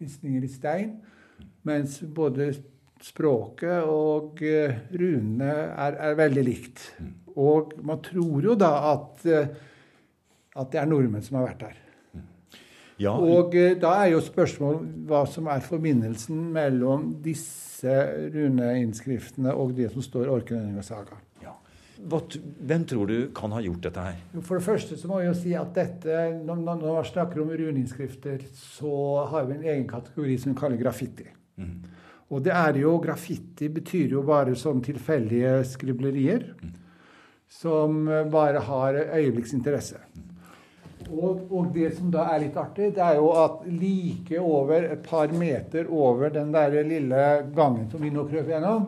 visninger 0.03 0.45
i 0.45 0.51
stein, 0.51 0.97
mens 1.65 2.01
både 2.15 2.51
språket 3.03 3.87
og 3.89 4.43
eh, 4.47 4.75
runene 4.95 5.51
er, 5.51 5.97
er 6.11 6.19
veldig 6.19 6.45
likt. 6.47 6.85
Og 7.39 7.73
man 7.87 8.03
tror 8.05 8.51
jo 8.51 8.57
da 8.59 8.73
at, 8.93 9.25
eh, 9.31 9.55
at 10.59 10.75
det 10.75 10.83
er 10.83 10.91
nordmenn 10.91 11.25
som 11.25 11.41
har 11.41 11.49
vært 11.53 11.65
der. 11.65 11.82
Ja, 13.03 13.17
Og 13.19 13.57
eh, 13.59 13.75
da 13.81 13.97
er 14.03 14.13
jo 14.13 14.23
spørsmålet 14.23 14.87
hva 15.09 15.25
som 15.31 15.49
er 15.51 15.65
forbindelsen 15.65 16.39
mellom 16.55 17.13
disse 17.25 17.97
runeinnskriftene 18.35 19.55
og 19.59 19.75
det 19.79 19.91
som 19.93 20.05
står 20.05 20.29
i 20.29 20.35
Orknøyninga 20.37 20.85
saga. 20.87 21.19
ja. 21.43 21.57
Hvem 22.03 22.85
tror 22.91 23.07
du 23.07 23.17
kan 23.35 23.53
ha 23.55 23.61
gjort 23.63 23.85
dette 23.87 24.07
her? 24.07 24.17
For 24.41 24.59
det 24.59 24.67
første 24.67 24.99
så 24.99 25.11
må 25.11 25.21
jeg 25.21 25.33
jo 25.33 25.39
si 25.39 25.55
at 25.59 25.75
dette, 25.75 26.23
når, 26.47 26.63
man 26.67 26.83
snakker 27.07 27.43
om 27.43 27.51
runeinnskrifter, 27.51 28.43
så 28.55 29.27
har 29.31 29.47
vi 29.47 29.59
en 29.59 29.67
egen 29.67 29.87
kategori 29.91 30.39
som 30.39 30.53
vi 30.53 30.59
kaller 30.59 30.81
graffiti. 30.81 31.29
Og 32.33 32.41
det 32.45 32.53
er 32.57 32.79
jo, 32.81 32.97
graffiti 33.03 33.69
betyr 33.69 34.15
jo 34.17 34.23
bare 34.25 34.55
sånn 34.57 34.81
tilfeldige 34.85 35.59
skriblerier 35.69 36.47
som 37.53 38.07
eh, 38.09 38.25
bare 38.33 38.63
har 38.65 38.97
øyeblikksinteresse. 39.19 40.01
Og, 41.13 41.45
og 41.53 41.71
det 41.75 41.91
som 41.97 42.11
da 42.13 42.25
er 42.33 42.47
litt 42.47 42.57
artig, 42.57 42.93
det 42.97 43.03
er 43.05 43.19
jo 43.21 43.29
at 43.37 43.65
like 43.69 44.41
over, 44.41 44.89
et 44.95 45.03
par 45.05 45.33
meter 45.37 45.91
over 45.93 46.33
den 46.33 46.53
der 46.55 46.79
lille 46.89 47.25
gangen 47.55 47.91
som 47.93 48.03
vi 48.03 48.13
nå 48.13 48.25
krøp 48.31 48.49
gjennom, 48.49 48.87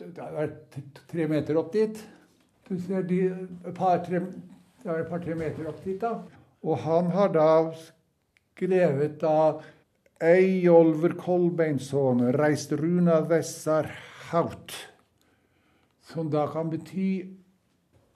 det 0.00 0.16
er 0.16 0.52
tre 1.10 1.26
meter 1.28 1.58
opp 1.60 1.72
dit. 1.72 1.98
Du 2.68 2.76
ser 2.80 3.02
de, 3.08 3.22
par-tre 3.76 4.22
par-tre 4.84 5.34
meter 5.36 5.66
opp 5.68 5.82
dit, 5.84 5.98
da. 6.00 6.14
Og 6.64 6.78
han 6.84 7.10
har 7.12 7.32
da 7.34 7.50
skrevet 7.74 9.18
da 9.20 9.60
Eyjolfur 10.20 11.16
Kolbeinsson 11.20 12.26
reist 12.36 12.72
runa 12.76 13.20
vessar 13.28 13.88
haut. 14.30 14.74
Som 16.10 16.30
da 16.32 16.46
kan 16.52 16.68
bety 16.72 17.39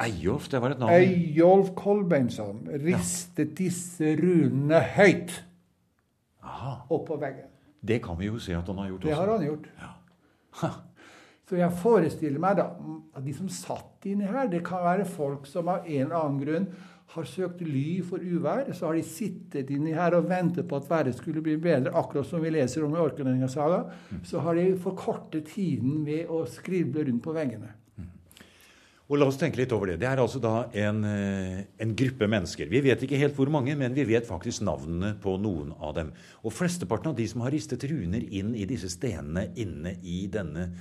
Eyolf, 0.03 0.49
det 0.51 0.59
var 0.61 0.75
et 0.75 0.81
navn. 0.83 0.93
Eyolf 0.93 1.71
Kolbeinsson 1.79 2.65
ristet 2.83 3.53
disse 3.59 4.17
runene 4.19 4.81
høyt 4.97 5.37
Aha, 6.43 6.81
på 6.91 7.17
veggen. 7.21 7.47
det 7.85 8.01
kan 8.03 8.19
vi 8.19 8.27
jo 8.27 8.39
se 8.43 8.57
at 8.57 8.67
han 8.67 8.79
har 8.83 8.89
gjort 8.91 9.03
Det 9.07 9.15
har 9.15 9.31
han 9.31 9.45
gjort. 9.47 9.69
Så 11.45 11.59
jeg 11.61 11.77
forestiller 11.77 12.41
meg 12.41 12.57
da 12.57 12.71
at 13.15 13.23
de 13.25 13.35
som 13.37 13.49
satt 13.53 14.07
inni 14.09 14.25
her, 14.25 14.49
det 14.49 14.63
kan 14.65 14.81
være 14.85 15.05
folk 15.05 15.47
som 15.47 15.69
av 15.69 15.85
en 15.85 16.07
eller 16.07 16.17
annen 16.17 16.41
grunn 16.41 16.69
har 17.15 17.27
søkt 17.29 17.61
ly 17.61 18.01
for 18.03 18.19
uvær. 18.25 18.71
Så 18.73 18.89
har 18.89 18.97
de 18.97 19.03
sittet 19.05 19.69
inni 19.71 19.93
her 19.95 20.17
og 20.17 20.27
ventet 20.31 20.67
på 20.71 20.79
at 20.81 20.89
været 20.91 21.15
skulle 21.19 21.43
bli 21.45 21.59
bedre, 21.61 21.93
akkurat 21.93 22.27
som 22.27 22.41
vi 22.43 22.51
leser 22.55 22.87
om 22.87 22.97
i 22.97 23.03
Orknøyinga 23.03 23.49
saga. 23.53 23.83
Så 24.25 24.41
har 24.41 24.57
de 24.57 24.71
forkortet 24.81 25.51
tiden 25.53 26.01
ved 26.09 26.33
å 26.33 26.47
skrible 26.49 27.05
rundt 27.05 27.23
på 27.23 27.37
veggene. 27.37 27.75
Og 29.15 29.21
la 29.21 29.29
oss 29.31 29.37
tenke 29.39 29.61
litt 29.61 29.71
over 29.71 29.93
det. 29.93 30.01
Det 30.03 30.09
er 30.11 30.19
altså 30.19 30.41
da 30.43 30.65
en, 30.75 31.05
eh, 31.07 31.61
en 31.79 31.93
gruppe 31.95 32.27
mennesker. 32.27 32.67
Vi 32.67 32.81
vet 32.83 33.05
ikke 33.07 33.21
helt 33.21 33.37
hvor 33.39 33.47
mange, 33.47 33.77
men 33.79 33.95
vi 33.95 34.03
vet 34.09 34.27
faktisk 34.27 34.65
navnene 34.67 35.13
på 35.23 35.37
noen 35.39 35.71
av 35.79 35.95
dem. 35.95 36.11
Og 36.43 36.51
flesteparten 36.51 37.13
av 37.13 37.15
de 37.15 37.27
som 37.31 37.45
har 37.47 37.55
ristet 37.55 37.87
runer 37.87 38.27
inn 38.27 38.57
i 38.59 38.67
disse 38.67 38.91
stenene 38.91 39.53
inne 39.55 39.95
i 40.03 40.27
denne 40.27 40.73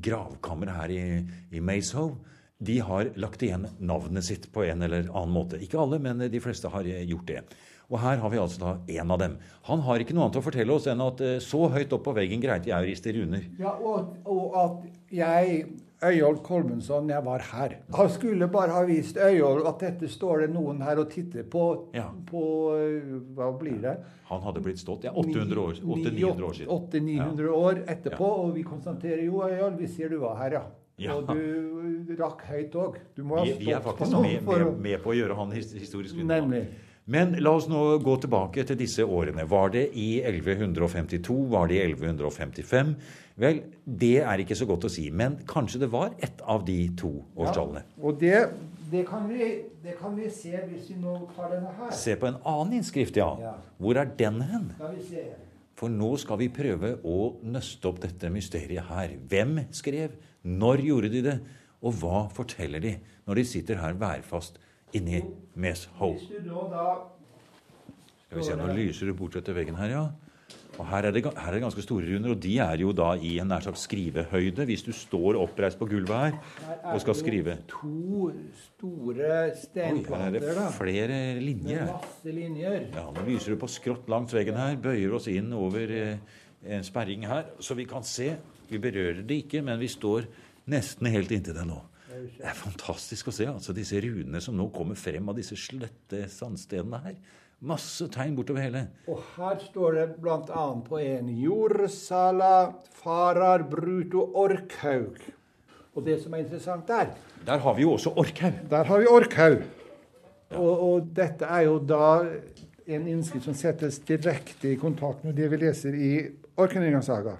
gravkammeret 0.00 0.78
her 0.78 0.94
i, 0.96 1.04
i 1.52 1.60
Mazehoe, 1.60 2.16
de 2.62 2.78
har 2.80 3.12
lagt 3.20 3.42
igjen 3.44 3.68
navnet 3.82 4.24
sitt 4.24 4.48
på 4.54 4.64
en 4.64 4.86
eller 4.88 5.10
annen 5.10 5.36
måte. 5.36 5.60
Ikke 5.60 5.82
alle, 5.82 6.00
men 6.00 6.24
de 6.32 6.40
fleste 6.40 6.72
har 6.72 6.88
eh, 6.88 7.04
gjort 7.10 7.28
det. 7.28 7.44
Og 7.92 8.00
her 8.00 8.22
har 8.22 8.32
vi 8.32 8.40
altså 8.40 8.60
da 8.62 9.00
en 9.02 9.12
av 9.12 9.20
dem. 9.20 9.36
Han 9.68 9.84
har 9.84 10.00
ikke 10.00 10.16
noe 10.16 10.30
annet 10.30 10.40
å 10.40 10.44
fortelle 10.46 10.72
oss 10.72 10.88
enn 10.88 11.04
at 11.04 11.20
eh, 11.20 11.38
så 11.44 11.66
høyt 11.68 11.92
opp 11.92 12.06
på 12.06 12.16
veggen 12.16 12.40
greide 12.40 12.72
jeg 12.72 12.78
å 12.78 12.88
riste 12.88 13.12
runer. 13.12 13.44
Ja, 13.60 13.74
og, 13.76 14.14
og 14.24 14.56
at 14.62 14.86
jeg, 15.12 15.66
Øyolf 16.04 16.42
Kolmundsson, 16.42 17.08
jeg 17.10 17.24
var 17.24 17.38
her. 17.52 17.76
Han 17.94 18.08
skulle 18.10 18.48
bare 18.50 18.70
ha 18.74 18.82
vist 18.88 19.16
Øyolf 19.16 19.66
at 19.68 19.80
dette 19.80 20.08
står 20.10 20.44
det 20.46 20.50
noen 20.54 20.82
her 20.82 20.98
og 20.98 21.10
titter 21.10 21.42
på, 21.42 21.64
Ja. 21.94 22.08
på 22.26 22.42
øh, 22.76 23.20
Hva 23.36 23.50
blir 23.58 23.80
det? 23.82 23.96
Han 24.30 24.40
hadde 24.42 24.62
blitt 24.64 24.78
stått 24.82 25.04
ja, 25.04 25.12
800 25.14 25.60
år, 25.62 25.72
800-900 25.82 26.42
år 26.48 26.52
siden. 26.52 26.68
800-900 26.68 27.48
år 27.48 27.82
etterpå, 27.86 28.30
og 28.44 28.54
vi 28.54 28.62
konstaterer 28.62 29.24
jo, 29.24 29.42
Øyolf, 29.48 29.78
vi 29.78 29.86
ser 29.86 30.08
du 30.08 30.18
var 30.18 30.36
her, 30.42 30.52
ja. 30.58 30.62
Ja. 30.98 31.14
Og 31.16 31.26
du 31.34 32.12
rakk 32.18 32.42
høyt 32.46 32.74
òg. 32.78 32.98
Du 33.16 33.24
må 33.24 33.38
ha 33.40 33.44
Vi, 33.44 33.52
vi 33.64 33.72
er 33.72 33.80
faktisk 33.80 34.12
med, 34.12 34.42
med, 34.46 34.80
med 34.84 35.02
på 35.02 35.10
å 35.10 35.16
gjøre 35.16 35.34
han 35.38 35.52
historisk. 35.56 36.14
Nemlig. 36.22 36.66
Men 37.10 37.32
la 37.42 37.50
oss 37.58 37.66
nå 37.66 37.98
gå 37.98 38.12
tilbake 38.22 38.62
til 38.68 38.76
disse 38.78 39.02
årene. 39.02 39.42
Var 39.50 39.72
det 39.74 39.88
i 39.98 40.20
1152? 40.22 41.34
Var 41.50 41.66
det 41.72 41.80
i 41.80 41.82
1155? 41.88 42.92
Vel, 43.40 43.62
det 43.86 44.18
er 44.20 44.42
ikke 44.42 44.56
så 44.58 44.66
godt 44.68 44.84
å 44.84 44.90
si, 44.92 45.06
men 45.10 45.38
kanskje 45.48 45.80
det 45.84 45.88
var 45.92 46.12
ett 46.20 46.42
av 46.44 46.66
de 46.66 46.76
to 46.98 47.14
årstallene. 47.36 47.84
Ja, 47.86 48.02
Og 48.04 48.18
det, 48.20 48.34
det, 48.90 49.06
kan 49.08 49.24
vi, 49.30 49.48
det 49.84 49.96
kan 50.00 50.16
vi 50.18 50.28
se 50.30 50.52
hvis 50.68 50.90
vi 50.92 50.98
nå 51.00 51.14
tar 51.36 51.54
denne 51.54 51.72
her. 51.78 51.94
Se 51.96 52.16
på 52.20 52.28
en 52.28 52.36
annen 52.44 52.76
innskrift, 52.80 53.16
ja. 53.16 53.30
Ja. 53.40 53.54
Hvor 53.80 53.96
er 54.00 54.10
den 54.18 54.42
hen? 54.50 54.68
Skal 54.76 54.98
vi 54.98 55.06
se. 55.08 55.24
For 55.82 55.90
nå 55.90 56.12
skal 56.20 56.38
vi 56.38 56.50
prøve 56.52 56.92
å 57.08 57.16
nøste 57.42 57.88
opp 57.88 58.02
dette 58.04 58.28
mysteriet 58.30 58.86
her. 58.92 59.16
Hvem 59.30 59.64
skrev? 59.74 60.18
Når 60.42 60.82
gjorde 60.86 61.10
de 61.10 61.22
det? 61.24 61.38
Og 61.82 61.96
hva 61.98 62.26
forteller 62.30 62.82
de 62.82 62.92
når 63.26 63.40
de 63.40 63.44
sitter 63.48 63.80
her 63.80 63.96
værfast 63.98 64.60
inni 64.94 65.22
Meshoe? 65.58 66.18
Hvis 66.20 66.28
du 66.30 66.52
nå 66.52 66.68
da 66.70 66.84
Skal 68.26 68.38
vi 68.38 68.44
se, 68.46 68.56
Nå 68.56 68.68
lyser 68.76 69.10
det 69.10 69.16
bort 69.18 69.34
etter 69.40 69.56
veggen 69.56 69.76
her, 69.80 69.90
ja. 69.90 70.04
Og 70.80 70.86
her 70.88 71.04
er, 71.08 71.12
det, 71.12 71.22
her 71.26 71.48
er 71.50 71.56
det 71.58 71.62
ganske 71.66 71.82
store 71.84 72.06
runder, 72.08 72.32
og 72.32 72.38
de 72.40 72.52
er 72.64 72.80
jo 72.80 72.92
da 72.96 73.10
i 73.20 73.34
en 73.42 73.50
nær 73.52 73.60
sagt 73.64 73.80
skrivehøyde. 73.82 74.64
Hvis 74.68 74.84
du 74.86 74.92
står 74.96 75.36
oppreist 75.42 75.76
på 75.80 75.88
gulvet 75.90 76.14
her 76.16 76.38
Her 76.38 76.78
er 76.78 76.94
og 76.94 77.02
skal 77.02 77.12
det 77.12 77.18
jo 77.18 77.24
skrive. 77.26 77.56
To 77.68 78.30
store 78.70 79.32
Oi, 79.42 80.00
her 80.08 80.22
er 80.22 80.32
det 80.38 80.70
flere 80.78 81.18
linjer 81.44 81.82
Med 81.84 81.86
her. 81.86 81.92
masse 81.92 82.32
linjer. 82.38 82.78
Ja, 82.96 83.04
Nå 83.12 83.26
lyser 83.28 83.52
du 83.54 83.60
på 83.60 83.68
skrått 83.68 84.08
langs 84.12 84.32
veggen 84.34 84.56
her. 84.56 84.80
Bøyer 84.80 85.18
oss 85.18 85.28
inn 85.32 85.52
over 85.52 85.92
eh, 85.92 86.40
en 86.64 86.86
sperring 86.86 87.28
her, 87.28 87.52
så 87.60 87.76
vi 87.76 87.84
kan 87.90 88.06
se. 88.06 88.32
Vi 88.70 88.80
berører 88.80 89.22
det 89.28 89.42
ikke, 89.44 89.60
men 89.66 89.80
vi 89.82 89.90
står 89.92 90.24
nesten 90.72 91.10
helt 91.12 91.32
inntil 91.34 91.58
det 91.58 91.66
nå. 91.68 91.80
Det 92.12 92.44
er 92.44 92.56
fantastisk 92.56 93.30
å 93.30 93.32
se 93.34 93.46
altså 93.48 93.72
disse 93.76 93.96
runene 94.04 94.40
som 94.44 94.56
nå 94.56 94.66
kommer 94.74 94.98
frem 95.00 95.28
av 95.32 95.36
disse 95.38 95.56
slette 95.56 96.26
sandstenene 96.32 97.00
her. 97.06 97.16
Masse 97.62 98.08
tegn 98.10 98.34
bortover 98.36 98.60
hele. 98.64 98.80
Og 99.08 99.20
her 99.36 99.58
står 99.62 99.92
det 99.94 100.06
bl.a. 100.22 100.64
på 100.88 100.98
en 100.98 101.28
Jordsala 101.38 102.72
farar 103.02 103.62
bruto 103.70 104.24
orkhaug. 104.34 105.20
Og 105.94 106.04
det 106.06 106.16
som 106.22 106.34
er 106.34 106.42
interessant 106.46 106.86
der, 106.88 107.12
Der 107.46 107.58
har 107.58 107.74
vi 107.74 107.82
jo 107.82 107.92
også 107.92 108.10
Orkhaug. 108.16 108.52
der 108.70 108.84
har 108.84 108.98
vi 108.98 109.06
Orkhaug. 109.06 109.62
Og, 110.50 110.82
og 110.92 111.06
dette 111.16 111.44
er 111.44 111.60
jo 111.68 111.78
da 111.78 112.24
en 112.86 113.06
innskrift 113.08 113.44
som 113.44 113.54
settes 113.54 113.98
direkte 113.98 114.72
i 114.72 114.76
kontakt 114.76 115.24
med 115.24 115.34
det 115.36 115.50
vi 115.50 115.56
leser 115.56 115.94
i 115.94 116.10
Orknøygangssaga. 116.56 117.36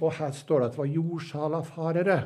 Og 0.00 0.12
her 0.12 0.30
står 0.32 0.58
det 0.60 0.66
at 0.66 0.72
det 0.72 0.78
var 0.78 0.92
jordsalafarere. 0.94 2.18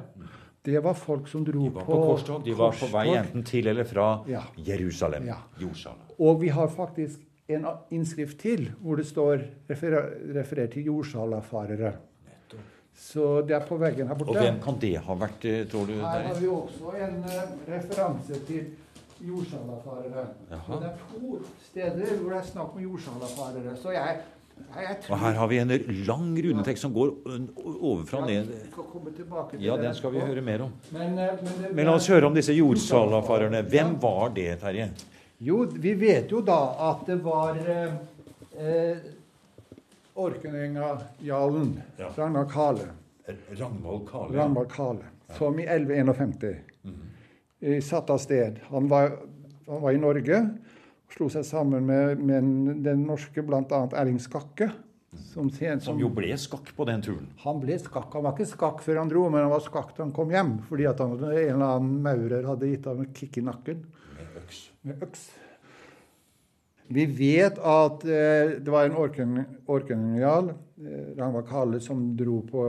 Det 0.64 0.82
var 0.85 0.92
folk 0.94 1.28
som 1.28 1.44
dro 1.44 1.62
De 1.64 1.70
var 1.75 1.85
på 1.85 1.97
korstog. 2.04 2.44
De 2.44 2.52
var 2.59 2.73
på 2.76 2.87
vei 2.92 3.06
enten 3.16 3.42
til 3.44 3.66
eller 3.66 3.85
fra 3.85 4.25
Ja. 4.28 4.42
Jerusalem. 4.59 5.25
Ja. 5.26 5.37
Jordsala. 5.61 5.97
Og 6.18 6.40
vi 6.42 6.49
har 6.49 6.68
faktisk 6.68 7.20
en 7.57 7.66
innskrift 7.90 8.38
til 8.42 8.69
hvor 8.83 9.00
det 9.00 9.07
står 9.09 9.45
referer, 9.71 10.14
referert 10.37 10.75
til 10.76 10.90
jordsalafarere. 10.90 11.97
Så 13.00 13.40
det 13.49 13.57
er 13.57 13.64
på 13.64 13.78
veggen 13.80 14.11
her 14.11 14.19
borte. 14.19 14.35
Og 14.35 14.45
hvem 14.45 14.59
kan 14.61 14.76
det 14.80 14.97
ha 15.00 15.14
vært, 15.16 15.45
eh, 15.49 15.62
tror 15.71 15.87
du? 15.88 15.95
Her 16.02 16.26
har 16.26 16.37
vi 16.37 16.49
også 16.52 16.90
en 17.00 17.23
eh, 17.25 17.54
referanse 17.71 18.40
til 18.49 18.66
jordsalafarere. 19.25 20.26
Så 20.50 20.80
det 20.83 20.90
er 20.90 20.99
to 21.09 21.38
steder 21.71 22.12
hvor 22.19 22.35
det 22.35 22.42
er 22.42 22.50
snakk 22.50 22.76
om 22.76 22.85
jordsalafarere. 22.85 23.76
Så 23.80 23.95
jeg, 23.97 24.21
Og 25.09 25.19
her 25.19 25.33
har 25.33 25.47
vi 25.49 25.59
en 25.59 25.71
lang 26.07 26.35
runetekst 26.45 26.85
som 26.85 26.92
går 26.92 27.14
ovenfra 27.80 28.19
og 28.21 28.30
Ja, 28.30 28.42
ned. 28.42 29.62
Ja, 29.64 29.76
den 29.80 29.95
skal 29.95 30.12
vi 30.12 30.21
høre 30.21 30.42
mer 30.45 30.66
om. 30.66 30.75
Men, 30.92 31.19
eh, 31.19 31.40
men, 31.73 31.87
la 31.87 31.95
oss 31.95 32.09
høre 32.12 32.26
om 32.26 32.35
disse 32.35 32.52
jordsalafarerne. 32.52 33.62
Hvem 33.62 33.97
var 34.02 34.28
det, 34.37 34.61
Terje? 34.61 34.90
Jo, 35.40 35.62
vi 35.73 35.94
vet 35.97 36.30
jo 36.35 36.42
da 36.44 36.59
at 36.90 37.06
det 37.09 37.16
var 37.25 37.56
eh, 37.56 37.94
eh, 38.61 38.99
Orknøyjarlen, 40.20 41.70
Ja. 41.99 42.09
Ragnar 42.16 42.44
Kale, 42.50 42.88
Ragnvald 43.54 44.09
Kale. 44.11 44.37
Ragnar 44.37 44.64
Kale, 44.68 45.04
som 45.38 45.59
i 45.59 45.64
1151 45.64 46.56
eh, 47.61 47.80
satt 47.80 48.11
av 48.11 48.18
sted. 48.18 48.59
Han 48.68 48.88
var, 48.88 49.12
han 49.68 49.80
var 49.82 49.92
i 49.97 50.00
Norge 50.02 50.40
og 50.40 51.14
slo 51.16 51.28
seg 51.32 51.44
sammen 51.44 51.87
med, 51.88 52.18
med 52.23 52.82
den 52.85 53.04
norske 53.06 53.42
bl.a. 53.42 53.62
Erling 53.99 54.20
Skakke. 54.23 54.70
Som, 55.32 55.49
sen- 55.50 55.80
Som 55.82 55.99
jo 55.99 56.09
ble 56.14 56.37
skakk 56.38 56.68
på 56.76 56.85
den 56.87 57.00
turen. 57.02 57.26
Han 57.42 57.59
ble 57.62 57.78
skakk. 57.82 58.12
Han 58.14 58.23
var 58.28 58.37
ikke 58.37 58.47
skakk 58.52 58.82
før 58.85 59.00
han 59.02 59.09
dro, 59.11 59.25
men 59.30 59.42
han 59.42 59.50
var 59.50 59.62
skakk 59.64 59.97
da 59.97 60.04
han 60.04 60.12
kom 60.14 60.30
hjem. 60.30 60.52
Fordi 60.68 60.87
at 60.87 61.00
han, 61.02 61.16
en 61.18 61.32
eller 61.32 61.64
annen 61.66 61.97
maurer 62.04 62.47
hadde 62.47 62.68
gitt 62.70 62.87
ham 62.87 63.00
en 63.02 63.11
kick 63.16 63.40
i 63.40 63.42
nakken. 63.47 63.80
Med 64.83 65.03
øks. 65.05 65.29
Vi 66.91 67.05
vet 67.07 67.59
at 67.63 68.05
eh, 68.09 68.57
det 68.65 68.73
var 68.73 68.89
en 68.89 68.97
orken- 68.99 69.45
orkenjarl, 69.69 70.49
eh, 70.81 71.11
Ragnvald 71.19 71.47
Kalle, 71.47 71.81
som 71.81 72.17
dro 72.17 72.41
på 72.51 72.65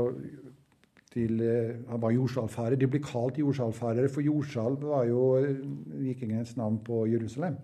til 1.12 1.42
eh, 1.42 1.80
Han 1.90 2.02
var 2.02 2.12
jordsalfarer. 2.12 2.76
De 2.76 2.88
ble 2.88 3.02
kalt 3.04 3.40
jordsalfarere, 3.40 4.10
for 4.12 4.22
jordsal 4.22 4.78
var 4.84 5.08
jo 5.10 5.24
vikingens 5.40 6.04
vikingenes 6.04 6.54
navn 6.60 6.78
på 6.86 7.06
Jerusalem. 7.10 7.58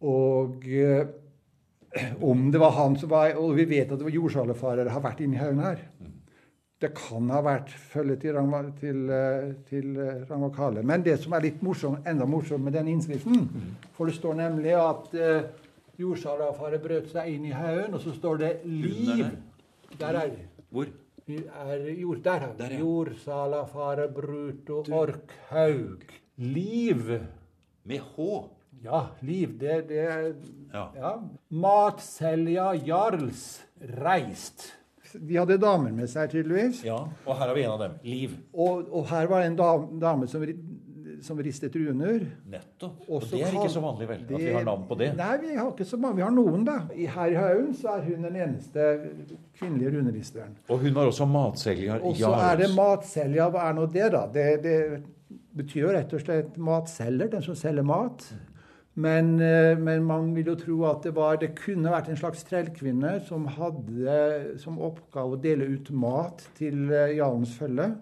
Og 0.00 0.66
eh, 0.68 1.06
om 2.22 2.50
det 2.52 2.60
var 2.60 2.70
han 2.70 2.94
som 2.96 3.10
var 3.10 3.34
Og 3.34 3.56
vi 3.56 3.64
vet 3.64 3.90
at 3.90 3.98
det 3.98 4.06
var 4.06 4.14
jordsalfarere 4.14 4.92
har 4.94 5.02
vært 5.02 5.20
inni 5.24 5.40
haugen 5.40 5.62
her. 5.64 5.82
Det 6.80 6.94
kan 6.96 7.28
ha 7.28 7.40
vært 7.44 7.68
følget 7.92 8.22
til, 8.22 8.32
Ragnvald- 8.38 8.72
til, 8.80 9.00
eh, 9.12 9.50
til 9.68 9.96
eh, 10.00 10.22
Ragnvald 10.30 10.54
Kale. 10.56 10.82
Men 10.82 11.02
det 11.04 11.18
som 11.20 11.32
er 11.36 11.40
litt 11.44 11.60
morsomt, 11.62 12.06
enda 12.08 12.24
morsomt 12.24 12.64
med 12.64 12.72
den 12.72 12.88
innskriften 12.88 13.50
For 13.98 14.06
det 14.08 14.14
står 14.16 14.34
nemlig 14.38 14.72
at 14.80 15.12
uh, 15.12 15.42
jordsalafarer 16.00 16.80
brøt 16.80 17.10
seg 17.12 17.34
inn 17.34 17.44
i 17.50 17.52
haugen, 17.52 17.94
og 17.94 18.00
så 18.00 18.14
står 18.16 18.36
det 18.40 18.52
'liv'. 18.64 19.36
Der 20.00 20.06
er 20.22 20.30
det. 20.30 20.46
Hvor? 20.70 20.86
Er 21.28 21.90
jord, 22.00 22.22
der 22.24 22.46
Der, 22.58 22.70
ja. 22.70 22.78
Jordsalafarer 22.78 24.08
bruto 24.08 24.80
orkhaug. 24.92 26.02
Liv. 26.36 27.20
Med 27.84 27.98
H. 28.16 28.18
Ja, 28.84 29.00
liv. 29.20 29.58
Det, 29.60 29.88
det 29.88 29.98
er 29.98 30.32
Ja. 30.74 30.86
ja. 30.96 31.12
Matselja 31.50 32.72
jarls 32.86 33.62
reist. 34.04 34.79
De 35.14 35.36
hadde 35.38 35.56
damer 35.60 35.92
med 35.94 36.10
seg, 36.10 36.30
tydeligvis. 36.30 36.84
ja. 36.86 36.98
Og 37.26 37.32
her 37.34 37.48
har 37.50 37.54
vi 37.56 37.64
en 37.64 37.72
av 37.72 37.80
dem. 37.82 37.96
Liv. 38.06 38.36
Og, 38.54 38.86
og 38.92 39.08
her 39.10 39.26
var 39.30 39.42
det 39.42 39.50
en 39.52 39.58
dame 40.00 40.28
som, 40.30 40.44
som 41.22 41.40
ristet 41.42 41.76
runer. 41.76 42.26
Nettopp. 42.48 43.02
Og 43.08 43.24
det 43.30 43.42
er 43.44 43.56
ikke 43.58 43.72
så 43.72 43.82
vanlig, 43.84 44.08
vel? 44.08 44.22
At 44.28 44.34
vi 44.40 44.52
har 44.54 44.66
navn 44.66 44.86
på 44.88 44.98
det. 45.00 45.10
Nei, 45.18 45.32
vi 45.42 45.54
har 45.58 45.70
ikke 45.72 45.88
så 45.88 45.98
mange. 46.00 46.20
Vi 46.20 46.26
har 46.26 46.34
noen, 46.34 46.64
da. 46.68 46.76
I, 46.94 47.08
her 47.10 47.34
i 47.34 47.38
haugen 47.40 47.72
så 47.76 47.96
er 47.96 48.04
hun 48.08 48.28
den 48.28 48.36
eneste 48.40 48.86
kvinnelige 49.58 49.96
runeristeren. 49.98 50.54
Og 50.68 50.84
hun 50.84 50.94
var 50.96 51.10
også 51.10 51.26
matselger. 51.28 51.98
Og 52.02 52.16
så 52.20 52.32
er 52.36 52.62
det 52.62 52.70
matselger. 52.76 53.50
Hva 53.54 53.66
er 53.70 53.80
nå 53.80 53.88
det, 53.90 54.06
da? 54.14 54.26
Det, 54.32 54.46
det 54.64 54.78
betyr 55.60 55.82
jo 55.88 55.96
rett 55.96 56.14
og 56.14 56.22
slett 56.22 56.56
matselger, 56.62 57.28
den 57.34 57.42
som 57.44 57.58
selger 57.58 57.86
mat. 57.86 58.24
Men, 58.98 59.36
eh, 59.40 59.78
men 59.78 60.02
man 60.04 60.32
vil 60.34 60.50
jo 60.50 60.56
tro 60.58 60.76
at 60.90 61.04
det, 61.06 61.14
var, 61.14 61.36
det 61.40 61.52
kunne 61.58 61.92
vært 61.92 62.08
en 62.10 62.18
slags 62.18 62.42
trellkvinne 62.48 63.20
som 63.28 63.46
hadde 63.46 64.58
som 64.60 64.80
oppgave 64.82 65.36
å 65.38 65.40
dele 65.40 65.68
ut 65.76 65.90
mat 65.94 66.42
til 66.58 66.90
eh, 66.90 67.14
jarlens 67.20 67.54
følge. 67.56 67.92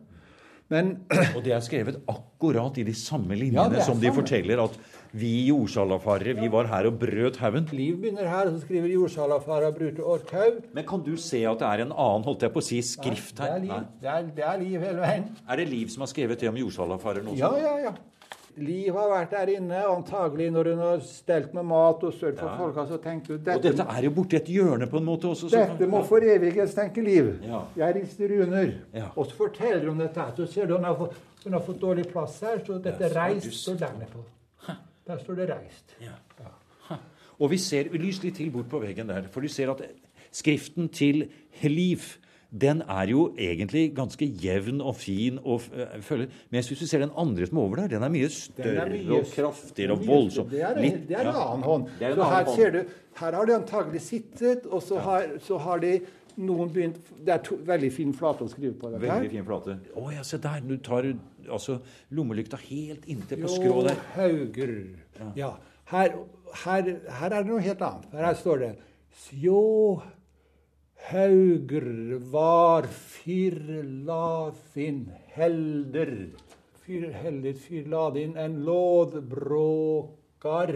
Men 0.73 0.95
Og 1.37 1.43
det 1.45 1.53
er 1.57 1.63
skrevet 1.65 2.01
akkurat 2.09 2.77
i 2.81 2.85
de 2.89 2.95
samme 2.97 3.37
linjene 3.37 3.79
ja, 3.79 3.85
som 3.85 4.01
de 4.01 4.09
samme. 4.09 4.17
forteller 4.21 4.61
at 4.65 4.75
vi 5.17 5.47
jordsalafarere, 5.49 6.35
vi 6.37 6.51
var 6.53 6.67
her 6.69 6.89
og 6.91 6.99
brøt 7.01 7.39
haugen. 7.41 7.69
Liv 7.73 7.95
begynner 8.03 8.29
her, 8.29 8.51
og 8.51 8.59
så 8.59 8.67
skriver 8.67 8.91
jordsalafarer 8.93 9.73
Brute 9.77 10.05
Orkhaug. 10.05 10.59
Men 10.77 10.85
kan 10.89 11.01
du 11.07 11.15
se 11.17 11.41
at 11.49 11.63
det 11.63 11.69
er 11.71 11.85
en 11.87 11.95
annen, 11.95 12.27
holdt 12.27 12.45
jeg 12.45 12.53
på 12.53 12.61
å 12.61 12.67
si, 12.67 12.83
skrift 12.85 13.39
Det 13.41 13.47
er 13.47 13.55
her? 13.55 13.63
liv, 13.65 13.73
Nei. 13.73 14.03
det 14.03 14.11
er, 14.13 14.29
det 14.37 14.45
er 14.51 14.61
liv 14.65 14.85
hele 14.85 15.01
veien. 15.05 15.25
Er 15.49 15.63
det 15.63 15.69
Liv 15.71 15.89
som 15.95 16.05
har 16.05 16.13
skrevet 16.13 16.41
det 16.45 16.51
om 16.53 16.61
jordsalafareren 16.61 17.33
også? 17.33 17.41
Ja, 17.41 17.53
ja, 17.65 17.75
ja. 17.89 17.95
Liv 18.59 18.93
har 18.95 19.09
vært 19.11 19.31
der 19.31 19.51
inne, 19.57 19.79
antagelig 19.87 20.51
når 20.53 20.71
hun 20.73 20.79
har 20.79 21.01
stelt 21.07 21.55
med 21.55 21.63
mat 21.65 22.03
og 22.05 22.13
sørget 22.13 22.39
for 22.39 22.49
Ja. 22.49 22.57
folka, 22.57 22.87
så 22.87 22.99
tenkte 23.03 23.27
hun 23.29 23.39
Og 23.39 23.45
dette, 23.45 23.63
dette 23.69 23.87
er 23.97 24.03
jo 24.03 24.11
borti 24.11 24.37
et 24.37 24.45
hjørne 24.49 24.87
på 24.91 24.97
en 24.99 25.05
måte 25.05 25.25
også. 25.31 25.49
så- 25.51 25.67
dette 25.79 25.87
må 25.87 26.03
foreviges, 26.05 26.75
tenker 26.75 27.03
Liv. 27.03 27.39
Ja. 27.43 27.61
Jeg 27.77 27.95
rister 28.03 28.43
under. 28.43 28.73
Ja. 28.95 29.07
Og 29.17 29.27
så 29.27 29.35
forteller 29.37 29.89
hun 29.89 29.99
dette. 29.99 30.21
Så 30.37 30.47
ser 30.53 30.67
du 30.67 30.75
hun 30.77 30.85
har 30.85 30.95
fått, 30.95 31.15
hun 31.45 31.53
har 31.53 31.61
fått 31.61 31.81
dårlig 31.81 32.07
plass 32.13 32.41
her, 32.41 32.59
så 32.67 32.83
dette 32.83 33.01
Ja, 33.01 33.09
så 33.09 33.15
reist 33.17 33.53
står 33.53 33.79
der 33.79 33.93
nede 33.93 34.11
på. 34.13 34.25
Der 35.07 35.17
står 35.19 35.35
det 35.37 35.49
reist. 35.51 35.95
Ja. 36.01 36.09
Og 37.41 37.51
vi 37.51 37.57
ser, 37.57 37.85
vi 37.89 37.99
lyser 37.99 38.25
litt 38.25 38.35
til 38.37 38.51
bort 38.51 38.69
på 38.69 38.81
veggen 38.81 39.07
der, 39.07 39.23
for 39.31 39.41
du 39.41 39.49
ser 39.49 39.71
at 39.71 39.81
skriften 40.33 40.89
til 40.91 41.29
Liv, 41.63 41.99
den 42.51 42.81
er 42.89 43.11
jo 43.11 43.27
egentlig 43.37 43.91
ganske 43.97 44.25
jevn 44.41 44.81
og 44.81 44.95
fin 44.97 45.37
og 45.45 45.61
føler 46.01 46.27
Men 46.27 46.33
Men 46.51 46.63
hvis 46.65 46.79
du 46.81 46.87
ser 46.89 46.99
den 47.05 47.11
andre 47.17 47.47
som 47.47 47.59
er 47.59 47.63
over 47.63 47.77
der, 47.83 47.89
den 47.89 48.03
er 48.03 48.09
mye 48.09 48.29
større 48.33 48.87
er 48.87 48.93
mye- 48.95 49.19
og 49.19 49.27
kraftigere 49.35 49.93
og 49.93 50.07
voldsom. 50.07 50.49
Det 50.49 50.63
er, 50.63 50.75
Litt- 50.81 51.03
det 51.09 51.17
er 51.19 51.21
en 51.21 51.35
ja. 51.35 51.43
annen 51.53 51.63
hånd. 51.63 51.85
En 51.89 51.99
så 51.99 52.07
annen 52.07 52.25
her 52.33 52.45
hånd. 52.45 52.57
ser 52.57 52.71
du, 52.71 52.79
her 53.21 53.33
har 53.33 53.45
de 53.47 53.55
antagelig 53.55 54.01
sittet, 54.01 54.67
og 54.67 54.83
så 54.83 54.99
har, 54.99 55.27
så 55.45 55.59
har 55.59 55.79
de 55.79 56.01
noen 56.39 56.71
begynt 56.73 56.97
Det 57.27 57.35
er 57.35 57.39
to, 57.43 57.57
veldig 57.57 57.93
fin 57.93 58.13
flate 58.15 58.45
å 58.45 58.49
skrive 58.49 58.73
på. 58.81 58.91
her. 58.93 58.99
Veldig 58.99 59.31
fin 59.31 59.45
flate. 59.45 59.79
Å 59.97 60.13
ja, 60.15 60.23
se 60.23 60.39
der. 60.39 60.61
Du 60.61 60.77
tar 60.79 61.13
altså 61.51 61.81
lommelykta 62.11 62.57
helt 62.69 63.05
inntil 63.07 63.43
på 63.43 63.49
skrå 63.49 63.83
Jo. 63.85 63.97
Hauger. 64.15 64.75
Ja. 65.37 65.53
Her, 65.93 66.15
her, 66.65 66.83
her 67.11 67.31
er 67.33 67.43
det 67.43 67.47
noe 67.51 67.61
helt 67.61 67.83
annet. 67.83 68.09
Her 68.13 68.35
står 68.35 68.59
det 68.59 68.77
Sjå 69.19 70.01
Hauger 71.07 72.19
var 72.33 72.83
fyrlafin 73.23 75.01
helder. 75.35 76.13
Fyr, 76.83 77.13
helder 77.13 77.53
fyrladin 77.53 78.37
en 78.37 78.65
lådbråkar. 78.65 80.73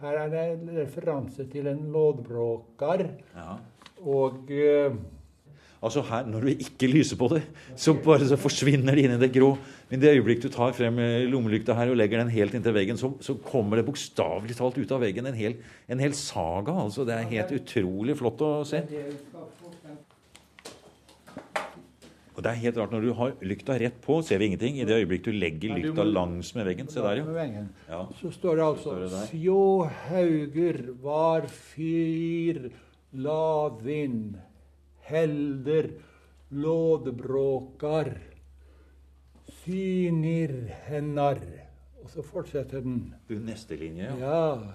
Her 0.00 0.18
er 0.22 0.28
det 0.30 0.52
en 0.52 0.70
referanse 0.78 1.44
til 1.52 1.66
en 1.66 1.92
lådbråkar. 1.92 3.08
Ja. 3.34 3.56
Og 4.04 4.50
eh, 4.50 4.92
Altså 5.84 6.00
her, 6.08 6.24
Når 6.24 6.40
du 6.40 6.48
ikke 6.54 6.88
lyser 6.88 7.18
på 7.20 7.28
det, 7.34 7.42
så 7.76 7.92
bare 7.92 8.24
så 8.24 8.38
forsvinner 8.40 8.96
det 8.96 9.04
inn 9.04 9.16
i 9.18 9.20
det 9.20 9.32
grå. 9.34 9.50
Men 9.90 10.00
det 10.00 10.14
øyeblikk 10.14 10.40
du 10.46 10.48
tar 10.48 10.72
frem 10.72 10.96
eh, 11.02 11.26
lommelykta 11.28 11.76
her 11.76 11.92
og 11.92 11.98
legger 12.00 12.22
den 12.22 12.32
helt 12.32 12.56
inntil 12.56 12.72
veggen, 12.72 12.96
så, 12.96 13.12
så 13.20 13.36
kommer 13.44 13.76
det 13.76 13.84
bokstavelig 13.84 14.56
talt 14.56 14.78
ut 14.80 14.94
av 14.96 15.04
veggen 15.04 15.28
en 15.28 15.36
hel, 15.36 15.58
en 15.88 16.00
hel 16.00 16.16
saga. 16.16 16.72
altså 16.86 17.04
Det 17.04 17.18
er 17.18 17.28
helt 17.34 17.52
utrolig 17.58 18.16
flott 18.16 18.40
å 18.46 18.54
se. 18.68 18.80
Og 22.34 22.42
det 22.42 22.50
er 22.50 22.62
helt 22.64 22.80
rart, 22.80 22.90
Når 22.90 23.04
du 23.04 23.12
har 23.14 23.36
lykta 23.46 23.76
rett 23.78 24.00
på, 24.02 24.16
ser 24.26 24.40
vi 24.40 24.48
ingenting. 24.50 24.80
I 24.80 24.88
det 24.88 24.96
øyeblikk 25.02 25.28
du 25.28 25.30
legger 25.36 25.76
lykta 25.76 26.02
langsmed 26.02 26.14
langs 26.16 26.54
med 26.56 26.66
veggen. 26.66 26.88
Se 26.90 27.04
der, 27.04 27.20
jo. 27.20 27.66
Ja. 27.90 28.00
Så 28.22 28.32
står 28.34 28.56
det 28.58 28.64
altså 28.72 28.96
Sjå? 29.28 29.60
Hauger 30.08 30.80
var 31.04 31.46
fyr 31.46 32.72
lavin 33.12 34.34
helder 35.08 35.90
lådbråkar 36.54 38.12
synir 39.64 40.54
hennar 40.88 41.40
Og 42.04 42.10
så 42.12 42.22
fortsetter 42.22 42.82
den. 42.84 43.14
Du, 43.28 43.38
Neste 43.40 43.78
linje, 43.80 44.10
ja. 44.10 44.16
Ja. 44.20 44.74